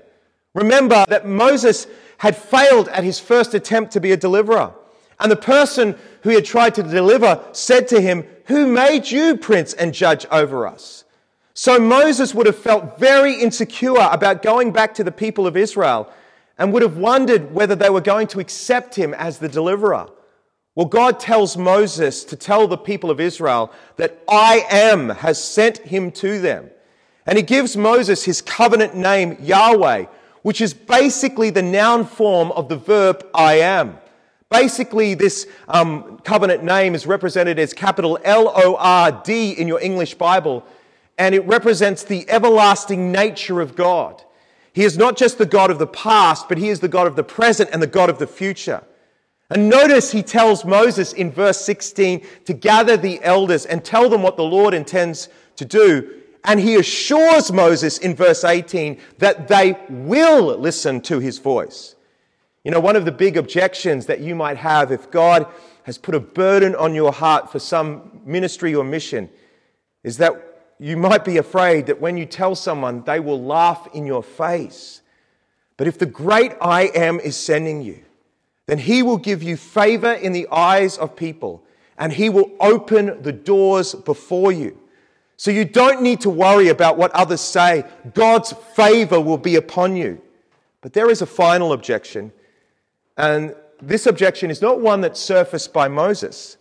Remember 0.54 1.04
that 1.08 1.26
Moses 1.26 1.86
had 2.18 2.36
failed 2.36 2.88
at 2.88 3.04
his 3.04 3.18
first 3.18 3.54
attempt 3.54 3.92
to 3.92 4.00
be 4.00 4.12
a 4.12 4.16
deliverer. 4.16 4.72
And 5.18 5.30
the 5.30 5.36
person 5.36 5.96
who 6.22 6.30
he 6.30 6.34
had 6.36 6.44
tried 6.44 6.74
to 6.74 6.82
deliver 6.82 7.42
said 7.52 7.88
to 7.88 8.00
him, 8.00 8.24
Who 8.46 8.66
made 8.66 9.10
you 9.10 9.36
prince 9.36 9.72
and 9.72 9.94
judge 9.94 10.26
over 10.30 10.66
us? 10.66 11.04
So 11.54 11.78
Moses 11.78 12.34
would 12.34 12.46
have 12.46 12.56
felt 12.56 12.98
very 12.98 13.34
insecure 13.40 14.08
about 14.10 14.42
going 14.42 14.72
back 14.72 14.94
to 14.94 15.04
the 15.04 15.12
people 15.12 15.46
of 15.46 15.56
Israel 15.56 16.10
and 16.58 16.72
would 16.72 16.82
have 16.82 16.96
wondered 16.96 17.52
whether 17.52 17.74
they 17.74 17.90
were 17.90 18.00
going 18.00 18.26
to 18.28 18.40
accept 18.40 18.94
him 18.94 19.14
as 19.14 19.38
the 19.38 19.48
deliverer. 19.48 20.08
Well, 20.74 20.86
God 20.86 21.20
tells 21.20 21.56
Moses 21.56 22.24
to 22.24 22.36
tell 22.36 22.66
the 22.66 22.78
people 22.78 23.10
of 23.10 23.20
Israel 23.20 23.70
that 23.96 24.22
I 24.28 24.64
am 24.70 25.10
has 25.10 25.42
sent 25.42 25.78
him 25.78 26.10
to 26.12 26.40
them. 26.40 26.70
And 27.26 27.36
he 27.36 27.42
gives 27.42 27.76
Moses 27.76 28.24
his 28.24 28.40
covenant 28.40 28.96
name, 28.96 29.36
Yahweh, 29.40 30.06
which 30.42 30.60
is 30.60 30.74
basically 30.74 31.50
the 31.50 31.62
noun 31.62 32.04
form 32.04 32.52
of 32.52 32.68
the 32.68 32.76
verb 32.76 33.26
I 33.34 33.54
am. 33.54 33.98
Basically, 34.50 35.14
this 35.14 35.46
um, 35.68 36.18
covenant 36.18 36.62
name 36.62 36.94
is 36.94 37.06
represented 37.06 37.58
as 37.58 37.72
capital 37.72 38.18
L 38.22 38.52
O 38.54 38.76
R 38.76 39.22
D 39.24 39.52
in 39.52 39.66
your 39.66 39.80
English 39.80 40.14
Bible, 40.14 40.64
and 41.16 41.34
it 41.34 41.46
represents 41.46 42.04
the 42.04 42.28
everlasting 42.28 43.10
nature 43.10 43.60
of 43.60 43.74
God. 43.74 44.22
He 44.74 44.84
is 44.84 44.98
not 44.98 45.16
just 45.16 45.38
the 45.38 45.46
God 45.46 45.70
of 45.70 45.78
the 45.78 45.86
past, 45.86 46.48
but 46.48 46.58
he 46.58 46.68
is 46.68 46.80
the 46.80 46.88
God 46.88 47.06
of 47.06 47.16
the 47.16 47.24
present 47.24 47.70
and 47.72 47.82
the 47.82 47.86
God 47.86 48.10
of 48.10 48.18
the 48.18 48.26
future. 48.26 48.82
And 49.50 49.68
notice 49.68 50.12
he 50.12 50.22
tells 50.22 50.64
Moses 50.64 51.12
in 51.12 51.30
verse 51.30 51.60
16 51.60 52.24
to 52.46 52.54
gather 52.54 52.96
the 52.96 53.22
elders 53.22 53.66
and 53.66 53.84
tell 53.84 54.08
them 54.08 54.22
what 54.22 54.38
the 54.38 54.44
Lord 54.44 54.72
intends 54.72 55.28
to 55.56 55.66
do. 55.66 56.21
And 56.44 56.58
he 56.58 56.74
assures 56.76 57.52
Moses 57.52 57.98
in 57.98 58.16
verse 58.16 58.44
18 58.44 58.98
that 59.18 59.48
they 59.48 59.78
will 59.88 60.58
listen 60.58 61.00
to 61.02 61.18
his 61.20 61.38
voice. 61.38 61.94
You 62.64 62.70
know, 62.70 62.80
one 62.80 62.96
of 62.96 63.04
the 63.04 63.12
big 63.12 63.36
objections 63.36 64.06
that 64.06 64.20
you 64.20 64.34
might 64.34 64.56
have 64.56 64.90
if 64.92 65.10
God 65.10 65.46
has 65.84 65.98
put 65.98 66.14
a 66.14 66.20
burden 66.20 66.74
on 66.74 66.94
your 66.94 67.12
heart 67.12 67.50
for 67.50 67.58
some 67.58 68.20
ministry 68.24 68.74
or 68.74 68.84
mission 68.84 69.28
is 70.04 70.18
that 70.18 70.74
you 70.78 70.96
might 70.96 71.24
be 71.24 71.36
afraid 71.36 71.86
that 71.86 72.00
when 72.00 72.16
you 72.16 72.26
tell 72.26 72.54
someone, 72.54 73.02
they 73.04 73.20
will 73.20 73.42
laugh 73.42 73.88
in 73.94 74.04
your 74.06 74.22
face. 74.22 75.00
But 75.76 75.86
if 75.86 75.98
the 75.98 76.06
great 76.06 76.52
I 76.60 76.82
am 76.94 77.20
is 77.20 77.36
sending 77.36 77.82
you, 77.82 78.04
then 78.66 78.78
he 78.78 79.02
will 79.02 79.18
give 79.18 79.42
you 79.42 79.56
favor 79.56 80.12
in 80.12 80.32
the 80.32 80.48
eyes 80.50 80.98
of 80.98 81.16
people 81.16 81.64
and 81.98 82.12
he 82.12 82.28
will 82.28 82.50
open 82.60 83.22
the 83.22 83.32
doors 83.32 83.94
before 83.94 84.50
you. 84.50 84.78
So 85.42 85.50
you 85.50 85.64
don't 85.64 86.02
need 86.02 86.20
to 86.20 86.30
worry 86.30 86.68
about 86.68 86.96
what 86.96 87.10
others 87.10 87.40
say. 87.40 87.82
God's 88.14 88.52
favor 88.76 89.20
will 89.20 89.38
be 89.38 89.56
upon 89.56 89.96
you. 89.96 90.22
But 90.82 90.92
there 90.92 91.10
is 91.10 91.20
a 91.20 91.26
final 91.26 91.72
objection. 91.72 92.30
And 93.16 93.56
this 93.80 94.06
objection 94.06 94.52
is 94.52 94.62
not 94.62 94.78
one 94.78 95.00
that 95.00 95.16
surfaced 95.16 95.72
by 95.72 95.88
Moses, 95.88 96.58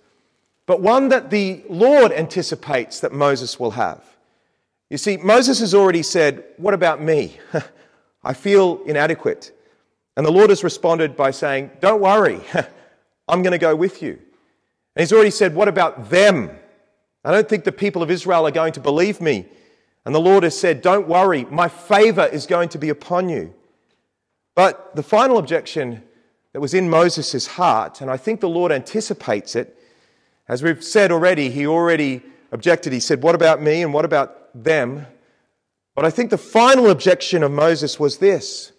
but 0.65 0.81
one 0.81 1.09
that 1.09 1.29
the 1.29 1.63
Lord 1.69 2.11
anticipates 2.11 3.01
that 3.01 3.13
Moses 3.13 3.59
will 3.59 3.69
have. 3.69 4.03
You 4.89 4.97
see, 4.97 5.15
Moses 5.15 5.59
has 5.59 5.75
already 5.75 6.01
said, 6.01 6.43
What 6.57 6.73
about 6.73 7.03
me? 7.03 7.37
I 8.23 8.33
feel 8.33 8.81
inadequate. 8.87 9.55
And 10.17 10.25
the 10.25 10.31
Lord 10.31 10.49
has 10.49 10.63
responded 10.63 11.15
by 11.15 11.29
saying, 11.29 11.69
Don't 11.81 12.01
worry, 12.01 12.41
I'm 13.27 13.43
going 13.43 13.51
to 13.51 13.59
go 13.59 13.75
with 13.75 14.01
you. 14.01 14.13
And 14.13 15.03
he's 15.03 15.13
already 15.13 15.29
said, 15.29 15.53
What 15.53 15.67
about 15.67 16.09
them? 16.09 16.49
I 17.23 17.31
don't 17.31 17.47
think 17.47 17.63
the 17.63 17.71
people 17.71 18.01
of 18.01 18.11
Israel 18.11 18.47
are 18.47 18.51
going 18.51 18.73
to 18.73 18.79
believe 18.79 19.21
me. 19.21 19.45
And 20.05 20.15
the 20.15 20.19
Lord 20.19 20.43
has 20.43 20.59
said, 20.59 20.81
Don't 20.81 21.07
worry, 21.07 21.45
my 21.45 21.67
favor 21.67 22.25
is 22.25 22.47
going 22.47 22.69
to 22.69 22.79
be 22.79 22.89
upon 22.89 23.29
you. 23.29 23.53
But 24.55 24.95
the 24.95 25.03
final 25.03 25.37
objection 25.37 26.03
that 26.53 26.59
was 26.59 26.73
in 26.73 26.89
Moses' 26.89 27.47
heart, 27.47 28.01
and 28.01 28.09
I 28.09 28.17
think 28.17 28.41
the 28.41 28.49
Lord 28.49 28.71
anticipates 28.71 29.55
it, 29.55 29.77
as 30.47 30.63
we've 30.63 30.83
said 30.83 31.11
already, 31.11 31.49
he 31.49 31.65
already 31.65 32.23
objected. 32.51 32.91
He 32.91 32.99
said, 32.99 33.21
What 33.23 33.35
about 33.35 33.61
me 33.61 33.83
and 33.83 33.93
what 33.93 34.05
about 34.05 34.49
them? 34.53 35.05
But 35.95 36.05
I 36.05 36.09
think 36.09 36.29
the 36.29 36.37
final 36.37 36.89
objection 36.89 37.43
of 37.43 37.51
Moses 37.51 37.99
was 37.99 38.17
this 38.17 38.71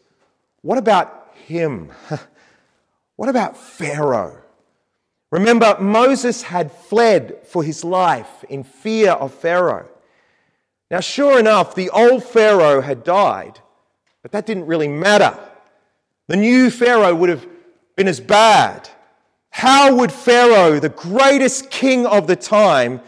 What 0.63 0.79
about 0.79 1.31
him? 1.47 1.93
what 3.17 3.29
about 3.29 3.57
Pharaoh? 3.57 4.42
Remember, 5.33 5.79
Moses 5.81 6.43
had 6.43 6.71
fled 6.71 7.39
for 7.45 7.65
his 7.65 7.85
life 7.85 8.45
in 8.51 8.63
fear 8.63 9.13
of 9.13 9.33
Pharaoh. 9.33 9.89
Now, 10.91 11.01
sure 11.01 11.41
enough, 11.41 11.75
the 11.75 11.89
old 11.89 12.23
Pharaoh 12.23 12.83
had 12.83 13.03
died, 13.03 13.59
but 14.21 14.33
that 14.33 14.45
didn't 14.45 14.67
really 14.67 14.89
matter. 14.89 15.39
The 16.29 16.37
new 16.37 16.71
Pharaoh 16.71 17.15
would 17.15 17.31
have 17.31 17.47
been 17.97 18.09
as 18.09 18.21
bad. 18.21 18.91
How 19.49 19.97
would 19.97 20.13
Pharaoh, 20.13 20.79
the 20.79 20.91
greatest 20.91 21.71
king 21.71 22.05
of 22.05 22.27
the 22.27 22.37
time, 22.37 23.01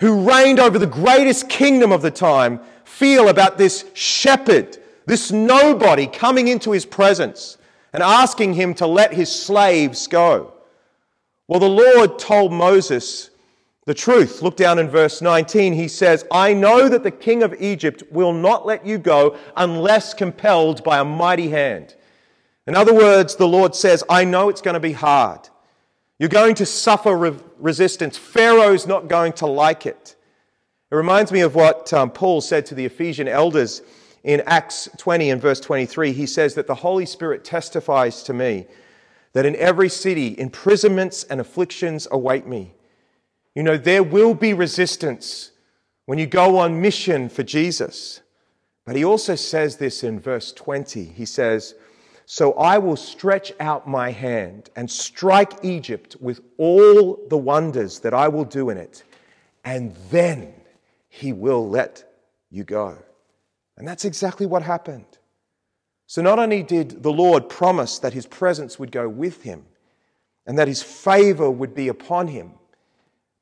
who 0.00 0.30
reigned 0.30 0.60
over 0.60 0.78
the 0.78 0.86
greatest 0.86 1.48
kingdom 1.48 1.92
of 1.92 2.02
the 2.02 2.10
time, 2.10 2.60
feel 2.84 3.30
about 3.30 3.56
this 3.56 3.86
shepherd, 3.94 4.76
this 5.06 5.32
nobody 5.32 6.06
coming 6.06 6.48
into 6.48 6.72
his 6.72 6.84
presence 6.84 7.56
and 7.94 8.02
asking 8.02 8.52
him 8.52 8.74
to 8.74 8.86
let 8.86 9.14
his 9.14 9.32
slaves 9.32 10.06
go? 10.06 10.53
Well, 11.46 11.60
the 11.60 11.68
Lord 11.68 12.18
told 12.18 12.52
Moses 12.52 13.30
the 13.86 13.94
truth. 13.94 14.40
Look 14.40 14.56
down 14.56 14.78
in 14.78 14.88
verse 14.88 15.20
19. 15.20 15.74
He 15.74 15.88
says, 15.88 16.24
I 16.30 16.54
know 16.54 16.88
that 16.88 17.02
the 17.02 17.10
king 17.10 17.42
of 17.42 17.54
Egypt 17.60 18.02
will 18.10 18.32
not 18.32 18.64
let 18.64 18.86
you 18.86 18.96
go 18.96 19.36
unless 19.56 20.14
compelled 20.14 20.82
by 20.82 20.98
a 20.98 21.04
mighty 21.04 21.48
hand. 21.48 21.94
In 22.66 22.74
other 22.74 22.94
words, 22.94 23.36
the 23.36 23.48
Lord 23.48 23.74
says, 23.74 24.02
I 24.08 24.24
know 24.24 24.48
it's 24.48 24.62
going 24.62 24.74
to 24.74 24.80
be 24.80 24.92
hard. 24.92 25.50
You're 26.18 26.30
going 26.30 26.54
to 26.56 26.66
suffer 26.66 27.14
re- 27.14 27.38
resistance. 27.58 28.16
Pharaoh's 28.16 28.86
not 28.86 29.08
going 29.08 29.34
to 29.34 29.46
like 29.46 29.84
it. 29.84 30.16
It 30.90 30.94
reminds 30.94 31.30
me 31.30 31.40
of 31.40 31.54
what 31.54 31.92
um, 31.92 32.10
Paul 32.10 32.40
said 32.40 32.64
to 32.66 32.74
the 32.74 32.86
Ephesian 32.86 33.28
elders 33.28 33.82
in 34.22 34.42
Acts 34.46 34.88
20 34.96 35.28
and 35.28 35.42
verse 35.42 35.60
23. 35.60 36.12
He 36.12 36.24
says 36.24 36.54
that 36.54 36.66
the 36.66 36.76
Holy 36.76 37.04
Spirit 37.04 37.44
testifies 37.44 38.22
to 38.22 38.32
me 38.32 38.66
that 39.34 39.44
in 39.44 39.54
every 39.56 39.88
city 39.88 40.34
imprisonments 40.38 41.24
and 41.24 41.40
afflictions 41.40 42.08
await 42.10 42.46
me. 42.46 42.72
You 43.54 43.62
know, 43.62 43.76
there 43.76 44.02
will 44.02 44.34
be 44.34 44.54
resistance 44.54 45.50
when 46.06 46.18
you 46.18 46.26
go 46.26 46.58
on 46.58 46.80
mission 46.80 47.28
for 47.28 47.42
Jesus. 47.42 48.20
But 48.84 48.96
he 48.96 49.04
also 49.04 49.34
says 49.34 49.76
this 49.76 50.04
in 50.04 50.20
verse 50.20 50.52
20. 50.52 51.04
He 51.04 51.24
says, 51.24 51.74
So 52.26 52.52
I 52.54 52.78
will 52.78 52.96
stretch 52.96 53.52
out 53.60 53.88
my 53.88 54.10
hand 54.10 54.70
and 54.76 54.90
strike 54.90 55.64
Egypt 55.64 56.16
with 56.20 56.40
all 56.58 57.18
the 57.28 57.38
wonders 57.38 58.00
that 58.00 58.14
I 58.14 58.28
will 58.28 58.44
do 58.44 58.70
in 58.70 58.78
it, 58.78 59.02
and 59.64 59.94
then 60.10 60.52
he 61.08 61.32
will 61.32 61.68
let 61.68 62.04
you 62.50 62.64
go. 62.64 62.98
And 63.76 63.88
that's 63.88 64.04
exactly 64.04 64.46
what 64.46 64.62
happened. 64.62 65.06
So 66.06 66.22
not 66.22 66.38
only 66.38 66.62
did 66.62 67.02
the 67.02 67.12
Lord 67.12 67.48
promise 67.48 67.98
that 68.00 68.12
his 68.12 68.26
presence 68.26 68.78
would 68.78 68.92
go 68.92 69.08
with 69.08 69.42
him 69.42 69.64
and 70.46 70.58
that 70.58 70.68
his 70.68 70.82
favor 70.82 71.50
would 71.50 71.74
be 71.74 71.88
upon 71.88 72.28
him, 72.28 72.52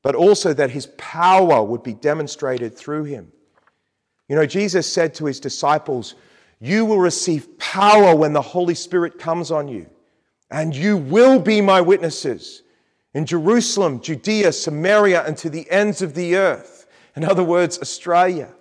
but 0.01 0.15
also 0.15 0.53
that 0.53 0.71
his 0.71 0.87
power 0.97 1.63
would 1.63 1.83
be 1.83 1.93
demonstrated 1.93 2.75
through 2.75 3.05
him. 3.05 3.31
You 4.29 4.35
know, 4.35 4.45
Jesus 4.45 4.91
said 4.91 5.13
to 5.15 5.25
his 5.25 5.39
disciples, 5.39 6.15
You 6.59 6.85
will 6.85 6.99
receive 6.99 7.57
power 7.57 8.15
when 8.15 8.33
the 8.33 8.41
Holy 8.41 8.75
Spirit 8.75 9.19
comes 9.19 9.51
on 9.51 9.67
you, 9.67 9.89
and 10.49 10.75
you 10.75 10.97
will 10.97 11.39
be 11.39 11.61
my 11.61 11.81
witnesses 11.81 12.63
in 13.13 13.25
Jerusalem, 13.25 14.01
Judea, 14.01 14.51
Samaria, 14.51 15.23
and 15.25 15.37
to 15.37 15.49
the 15.49 15.69
ends 15.69 16.01
of 16.01 16.15
the 16.15 16.35
earth. 16.35 16.87
In 17.15 17.23
other 17.23 17.43
words, 17.43 17.79
Australia. 17.79 18.53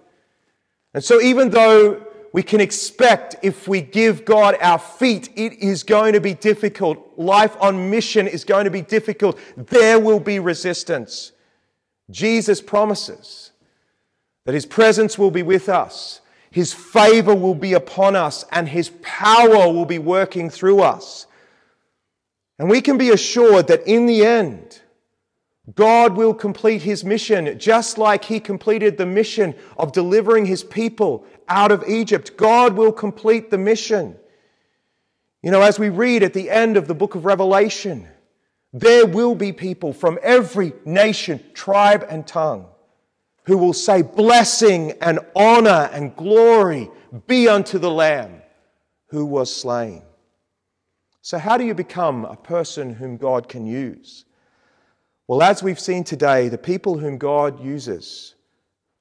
And 0.94 1.02
so, 1.02 1.20
even 1.20 1.50
though 1.50 2.06
we 2.32 2.42
can 2.42 2.60
expect 2.60 3.36
if 3.42 3.68
we 3.68 3.82
give 3.82 4.24
God 4.24 4.56
our 4.60 4.78
feet, 4.78 5.28
it 5.36 5.54
is 5.54 5.82
going 5.82 6.14
to 6.14 6.20
be 6.20 6.32
difficult. 6.32 7.18
Life 7.18 7.56
on 7.60 7.90
mission 7.90 8.26
is 8.26 8.44
going 8.44 8.64
to 8.64 8.70
be 8.70 8.80
difficult. 8.80 9.38
There 9.56 10.00
will 10.00 10.20
be 10.20 10.38
resistance. 10.38 11.32
Jesus 12.10 12.60
promises 12.60 13.50
that 14.46 14.54
His 14.54 14.66
presence 14.66 15.18
will 15.18 15.30
be 15.30 15.42
with 15.42 15.68
us, 15.68 16.20
His 16.50 16.72
favor 16.72 17.34
will 17.34 17.54
be 17.54 17.74
upon 17.74 18.16
us, 18.16 18.44
and 18.50 18.68
His 18.68 18.90
power 19.02 19.70
will 19.70 19.86
be 19.86 19.98
working 19.98 20.48
through 20.48 20.80
us. 20.80 21.26
And 22.58 22.70
we 22.70 22.80
can 22.80 22.96
be 22.96 23.10
assured 23.10 23.66
that 23.68 23.86
in 23.86 24.06
the 24.06 24.24
end, 24.24 24.81
God 25.74 26.16
will 26.16 26.34
complete 26.34 26.82
his 26.82 27.04
mission 27.04 27.58
just 27.58 27.96
like 27.96 28.24
he 28.24 28.40
completed 28.40 28.96
the 28.96 29.06
mission 29.06 29.54
of 29.78 29.92
delivering 29.92 30.46
his 30.46 30.64
people 30.64 31.24
out 31.48 31.70
of 31.70 31.84
Egypt. 31.86 32.36
God 32.36 32.74
will 32.74 32.92
complete 32.92 33.50
the 33.50 33.58
mission. 33.58 34.16
You 35.42 35.50
know, 35.50 35.62
as 35.62 35.78
we 35.78 35.88
read 35.88 36.22
at 36.22 36.34
the 36.34 36.50
end 36.50 36.76
of 36.76 36.88
the 36.88 36.94
book 36.94 37.14
of 37.14 37.24
Revelation, 37.24 38.08
there 38.72 39.06
will 39.06 39.34
be 39.34 39.52
people 39.52 39.92
from 39.92 40.18
every 40.22 40.72
nation, 40.84 41.40
tribe, 41.54 42.06
and 42.08 42.26
tongue 42.26 42.66
who 43.44 43.58
will 43.58 43.72
say, 43.72 44.02
Blessing 44.02 44.92
and 45.00 45.20
honor 45.36 45.90
and 45.92 46.16
glory 46.16 46.90
be 47.26 47.48
unto 47.48 47.78
the 47.78 47.90
Lamb 47.90 48.42
who 49.08 49.26
was 49.26 49.54
slain. 49.54 50.02
So, 51.20 51.38
how 51.38 51.56
do 51.56 51.64
you 51.64 51.74
become 51.74 52.24
a 52.24 52.36
person 52.36 52.94
whom 52.94 53.16
God 53.16 53.48
can 53.48 53.66
use? 53.66 54.24
Well, 55.28 55.42
as 55.42 55.62
we've 55.62 55.80
seen 55.80 56.04
today, 56.04 56.48
the 56.48 56.58
people 56.58 56.98
whom 56.98 57.16
God 57.16 57.62
uses 57.62 58.34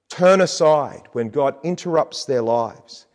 turn 0.09 0.41
aside 0.41 1.03
when 1.13 1.29
God 1.29 1.55
interrupts 1.63 2.25
their 2.25 2.41
lives. 2.41 3.07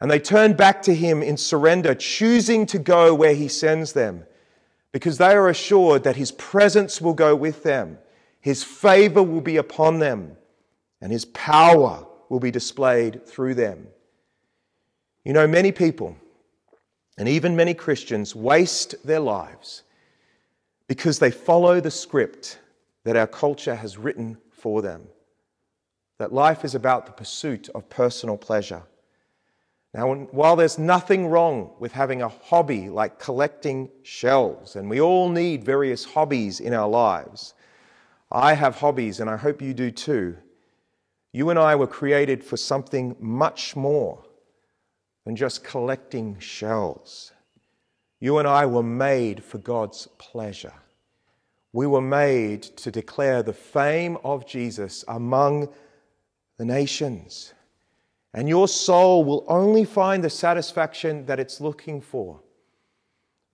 And 0.00 0.10
they 0.10 0.18
turn 0.18 0.54
back 0.54 0.82
to 0.82 0.94
Him 0.94 1.22
in 1.22 1.36
surrender, 1.36 1.94
choosing 1.94 2.66
to 2.66 2.78
go 2.78 3.14
where 3.14 3.34
He 3.34 3.48
sends 3.48 3.92
them, 3.92 4.24
because 4.92 5.18
they 5.18 5.34
are 5.34 5.48
assured 5.48 6.04
that 6.04 6.16
His 6.16 6.32
presence 6.32 7.00
will 7.00 7.14
go 7.14 7.36
with 7.36 7.62
them, 7.62 7.98
His 8.40 8.64
favor 8.64 9.22
will 9.22 9.40
be 9.40 9.56
upon 9.56 9.98
them, 9.98 10.36
and 11.00 11.12
His 11.12 11.24
power 11.26 12.06
will 12.28 12.40
be 12.40 12.50
displayed 12.50 13.26
through 13.26 13.54
them. 13.54 13.88
You 15.24 15.32
know, 15.32 15.46
many 15.46 15.72
people, 15.72 16.16
and 17.16 17.28
even 17.28 17.54
many 17.54 17.74
Christians, 17.74 18.34
waste 18.34 18.94
their 19.04 19.20
lives 19.20 19.82
because 20.88 21.18
they 21.18 21.30
follow 21.30 21.80
the 21.80 21.90
script 21.90 22.58
that 23.04 23.16
our 23.16 23.26
culture 23.26 23.76
has 23.76 23.96
written 23.96 24.38
for 24.50 24.82
them. 24.82 25.06
That 26.18 26.32
life 26.32 26.64
is 26.64 26.74
about 26.74 27.06
the 27.06 27.12
pursuit 27.12 27.68
of 27.74 27.88
personal 27.88 28.36
pleasure. 28.36 28.82
Now, 29.94 30.12
while 30.14 30.56
there's 30.56 30.78
nothing 30.78 31.28
wrong 31.28 31.70
with 31.78 31.92
having 31.92 32.22
a 32.22 32.28
hobby 32.28 32.88
like 32.88 33.18
collecting 33.18 33.90
shells, 34.02 34.76
and 34.76 34.90
we 34.90 35.00
all 35.00 35.28
need 35.28 35.64
various 35.64 36.04
hobbies 36.04 36.60
in 36.60 36.74
our 36.74 36.88
lives, 36.88 37.54
I 38.30 38.54
have 38.54 38.76
hobbies, 38.76 39.20
and 39.20 39.30
I 39.30 39.36
hope 39.36 39.62
you 39.62 39.72
do 39.72 39.90
too. 39.90 40.36
You 41.32 41.50
and 41.50 41.58
I 41.58 41.76
were 41.76 41.86
created 41.86 42.42
for 42.44 42.56
something 42.56 43.16
much 43.18 43.76
more 43.76 44.24
than 45.24 45.36
just 45.36 45.64
collecting 45.64 46.38
shells. 46.38 47.32
You 48.20 48.38
and 48.38 48.48
I 48.48 48.66
were 48.66 48.82
made 48.82 49.44
for 49.44 49.58
God's 49.58 50.08
pleasure. 50.18 50.74
We 51.72 51.86
were 51.86 52.00
made 52.00 52.62
to 52.62 52.90
declare 52.90 53.42
the 53.42 53.52
fame 53.52 54.18
of 54.24 54.46
Jesus 54.46 55.04
among 55.06 55.68
the 56.56 56.64
nations. 56.64 57.54
And 58.34 58.48
your 58.48 58.66
soul 58.66 59.24
will 59.24 59.44
only 59.48 59.84
find 59.84 60.24
the 60.24 60.30
satisfaction 60.30 61.26
that 61.26 61.38
it's 61.38 61.60
looking 61.60 62.00
for, 62.00 62.40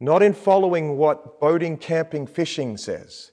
not 0.01 0.23
in 0.23 0.33
following 0.33 0.97
what 0.97 1.41
boating, 1.41 1.77
camping, 1.77 2.27
fishing 2.27 2.77
says, 2.77 3.33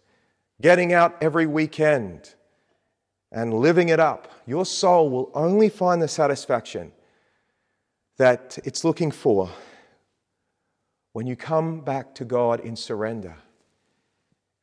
getting 0.62 0.94
out 0.94 1.18
every 1.22 1.46
weekend 1.46 2.36
and 3.32 3.54
living 3.54 3.90
it 3.90 4.00
up. 4.00 4.32
Your 4.46 4.66
soul 4.66 5.10
will 5.10 5.32
only 5.34 5.70
find 5.70 6.02
the 6.02 6.08
satisfaction 6.08 6.92
that 8.18 8.60
it's 8.66 8.84
looking 8.84 9.12
for 9.12 9.50
when 11.14 11.28
you 11.28 11.36
come 11.36 11.82
back 11.82 12.16
to 12.16 12.26
God 12.26 12.60
in 12.60 12.76
surrender 12.76 13.36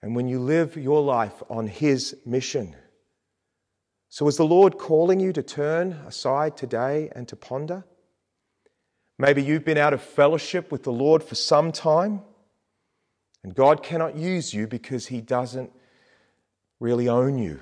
and 0.02 0.14
when 0.14 0.28
you 0.28 0.38
live 0.38 0.76
your 0.76 1.02
life 1.02 1.42
on 1.50 1.66
His 1.66 2.16
mission. 2.24 2.74
So, 4.08 4.26
is 4.28 4.36
the 4.36 4.46
Lord 4.46 4.78
calling 4.78 5.20
you 5.20 5.32
to 5.32 5.42
turn 5.42 5.92
aside 6.06 6.56
today 6.56 7.10
and 7.14 7.28
to 7.28 7.36
ponder? 7.36 7.84
Maybe 9.18 9.42
you've 9.42 9.64
been 9.64 9.78
out 9.78 9.92
of 9.92 10.00
fellowship 10.00 10.70
with 10.70 10.84
the 10.84 10.92
Lord 10.92 11.22
for 11.22 11.34
some 11.34 11.72
time, 11.72 12.22
and 13.42 13.54
God 13.54 13.82
cannot 13.82 14.16
use 14.16 14.54
you 14.54 14.66
because 14.66 15.08
He 15.08 15.20
doesn't 15.20 15.70
really 16.80 17.08
own 17.08 17.36
you. 17.36 17.60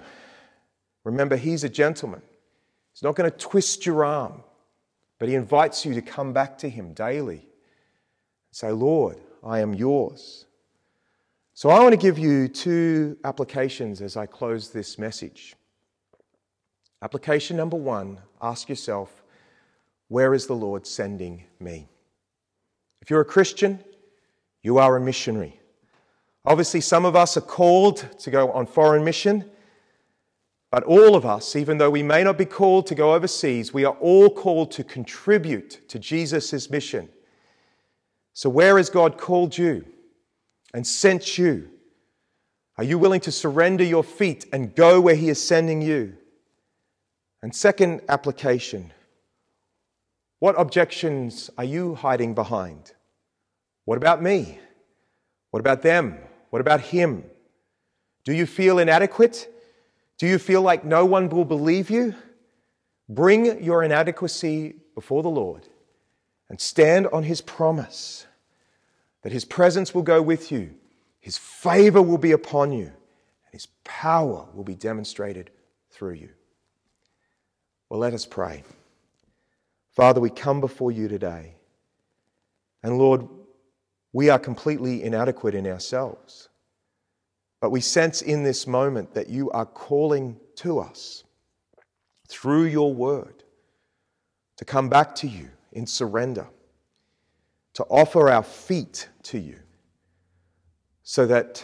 Remember, 1.02 1.36
He's 1.36 1.64
a 1.64 1.68
gentleman. 1.68 2.22
He's 2.92 3.02
not 3.02 3.16
going 3.16 3.30
to 3.30 3.36
twist 3.36 3.86
your 3.86 4.04
arm, 4.04 4.44
but 5.18 5.28
He 5.28 5.34
invites 5.34 5.84
you 5.84 5.94
to 5.94 6.02
come 6.02 6.32
back 6.32 6.58
to 6.58 6.68
Him 6.68 6.92
daily. 6.92 7.45
Say, 8.56 8.72
Lord, 8.72 9.20
I 9.44 9.60
am 9.60 9.74
yours. 9.74 10.46
So 11.52 11.68
I 11.68 11.78
want 11.80 11.92
to 11.92 11.98
give 11.98 12.18
you 12.18 12.48
two 12.48 13.18
applications 13.22 14.00
as 14.00 14.16
I 14.16 14.24
close 14.24 14.70
this 14.70 14.98
message. 14.98 15.54
Application 17.02 17.58
number 17.58 17.76
one 17.76 18.18
ask 18.40 18.70
yourself, 18.70 19.22
where 20.08 20.32
is 20.32 20.46
the 20.46 20.54
Lord 20.54 20.86
sending 20.86 21.44
me? 21.60 21.86
If 23.02 23.10
you're 23.10 23.20
a 23.20 23.26
Christian, 23.26 23.84
you 24.62 24.78
are 24.78 24.96
a 24.96 25.00
missionary. 25.02 25.60
Obviously, 26.46 26.80
some 26.80 27.04
of 27.04 27.14
us 27.14 27.36
are 27.36 27.42
called 27.42 28.08
to 28.20 28.30
go 28.30 28.50
on 28.52 28.64
foreign 28.64 29.04
mission, 29.04 29.50
but 30.70 30.82
all 30.84 31.14
of 31.14 31.26
us, 31.26 31.56
even 31.56 31.76
though 31.76 31.90
we 31.90 32.02
may 32.02 32.24
not 32.24 32.38
be 32.38 32.46
called 32.46 32.86
to 32.86 32.94
go 32.94 33.12
overseas, 33.12 33.74
we 33.74 33.84
are 33.84 33.98
all 34.00 34.30
called 34.30 34.70
to 34.70 34.82
contribute 34.82 35.86
to 35.90 35.98
Jesus' 35.98 36.70
mission. 36.70 37.10
So, 38.36 38.50
where 38.50 38.76
has 38.76 38.90
God 38.90 39.16
called 39.16 39.56
you 39.56 39.86
and 40.74 40.86
sent 40.86 41.38
you? 41.38 41.70
Are 42.76 42.84
you 42.84 42.98
willing 42.98 43.22
to 43.22 43.32
surrender 43.32 43.82
your 43.82 44.04
feet 44.04 44.44
and 44.52 44.74
go 44.74 45.00
where 45.00 45.14
He 45.14 45.30
is 45.30 45.42
sending 45.42 45.80
you? 45.80 46.18
And 47.42 47.54
second 47.54 48.02
application 48.10 48.92
what 50.38 50.54
objections 50.60 51.48
are 51.56 51.64
you 51.64 51.94
hiding 51.94 52.34
behind? 52.34 52.92
What 53.86 53.96
about 53.96 54.22
me? 54.22 54.58
What 55.50 55.60
about 55.60 55.80
them? 55.80 56.18
What 56.50 56.60
about 56.60 56.82
him? 56.82 57.24
Do 58.24 58.34
you 58.34 58.44
feel 58.44 58.78
inadequate? 58.78 59.48
Do 60.18 60.26
you 60.26 60.38
feel 60.38 60.60
like 60.60 60.84
no 60.84 61.06
one 61.06 61.30
will 61.30 61.46
believe 61.46 61.88
you? 61.88 62.14
Bring 63.08 63.64
your 63.64 63.82
inadequacy 63.82 64.74
before 64.94 65.22
the 65.22 65.30
Lord 65.30 65.66
and 66.48 66.60
stand 66.60 67.06
on 67.08 67.24
his 67.24 67.40
promise 67.40 68.26
that 69.22 69.32
his 69.32 69.44
presence 69.44 69.94
will 69.94 70.02
go 70.02 70.22
with 70.22 70.52
you, 70.52 70.74
his 71.20 71.36
favor 71.36 72.00
will 72.00 72.18
be 72.18 72.32
upon 72.32 72.72
you, 72.72 72.84
and 72.84 73.52
his 73.52 73.66
power 73.84 74.46
will 74.54 74.64
be 74.64 74.76
demonstrated 74.76 75.50
through 75.90 76.14
you. 76.14 76.30
Well, 77.88 78.00
let 78.00 78.14
us 78.14 78.26
pray. 78.26 78.62
Father, 79.90 80.20
we 80.20 80.30
come 80.30 80.60
before 80.60 80.92
you 80.92 81.08
today. 81.08 81.54
And 82.82 82.98
Lord, 82.98 83.26
we 84.12 84.28
are 84.30 84.38
completely 84.38 85.02
inadequate 85.02 85.54
in 85.54 85.66
ourselves. 85.66 86.48
But 87.60 87.70
we 87.70 87.80
sense 87.80 88.22
in 88.22 88.44
this 88.44 88.66
moment 88.66 89.14
that 89.14 89.28
you 89.28 89.50
are 89.50 89.66
calling 89.66 90.38
to 90.56 90.78
us 90.78 91.24
through 92.28 92.64
your 92.64 92.92
word 92.92 93.42
to 94.56 94.64
come 94.64 94.88
back 94.88 95.14
to 95.16 95.26
you 95.26 95.48
in 95.76 95.86
surrender, 95.86 96.48
to 97.74 97.84
offer 97.84 98.30
our 98.30 98.42
feet 98.42 99.08
to 99.22 99.38
you 99.38 99.58
so 101.02 101.26
that 101.26 101.62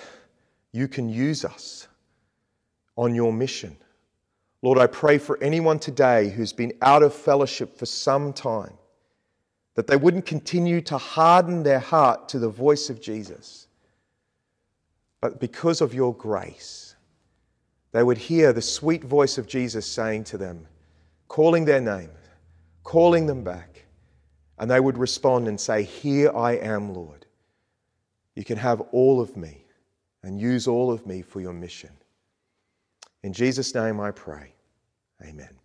you 0.71 0.87
can 0.87 1.09
use 1.09 1.45
us 1.45 1.89
on 2.97 3.15
your 3.15 3.33
mission. 3.33 3.77
Lord, 4.61 4.79
I 4.79 4.87
pray 4.87 5.19
for 5.19 5.43
anyone 5.43 5.79
today 5.79 6.29
who's 6.29 6.53
been 6.53 6.75
out 6.83 7.03
of 7.03 7.15
fellowship 7.15 7.77
for 7.77 7.87
some 7.87 8.33
time, 8.33 8.75
that 9.75 9.87
they 9.87 9.97
wouldn't 9.97 10.27
continue 10.27 10.83
to 10.83 10.99
harden 10.99 11.63
their 11.63 11.81
heart 11.81 12.29
to 12.29 12.39
the 12.39 12.51
voice 12.51 12.91
of 12.91 13.01
Jesus, 13.01 13.67
but 15.23 15.41
because 15.41 15.81
of 15.81 15.95
your 15.95 16.15
grace, 16.15 16.95
they 17.93 18.03
would 18.03 18.19
hear 18.19 18.53
the 18.53 18.63
sweet 18.63 19.03
voice 19.03 19.39
of 19.39 19.47
Jesus 19.47 19.87
saying 19.87 20.25
to 20.25 20.37
them, 20.37 20.67
calling 21.29 21.65
their 21.65 21.81
name, 21.81 22.11
calling 22.85 23.27
them 23.27 23.43
back, 23.43 23.72
and 24.63 24.71
they 24.71 24.79
would 24.79 24.97
respond 24.97 25.49
and 25.49 25.61
say, 25.61 25.83
Here 25.83 26.31
I 26.33 26.53
am, 26.53 26.95
Lord. 26.95 27.27
You 28.37 28.45
can 28.45 28.57
have 28.59 28.81
all 28.93 29.21
of 29.21 29.37
me, 29.37 29.65
and 30.23 30.41
use 30.41 30.69
all 30.69 30.93
of 30.93 31.05
me 31.05 31.21
for 31.21 31.41
your 31.41 31.53
mission. 31.53 31.91
In 33.25 33.33
Jesus' 33.33 33.75
name 33.75 33.99
I 33.99 34.13
pray. 34.13 34.55
Amen. 35.21 35.59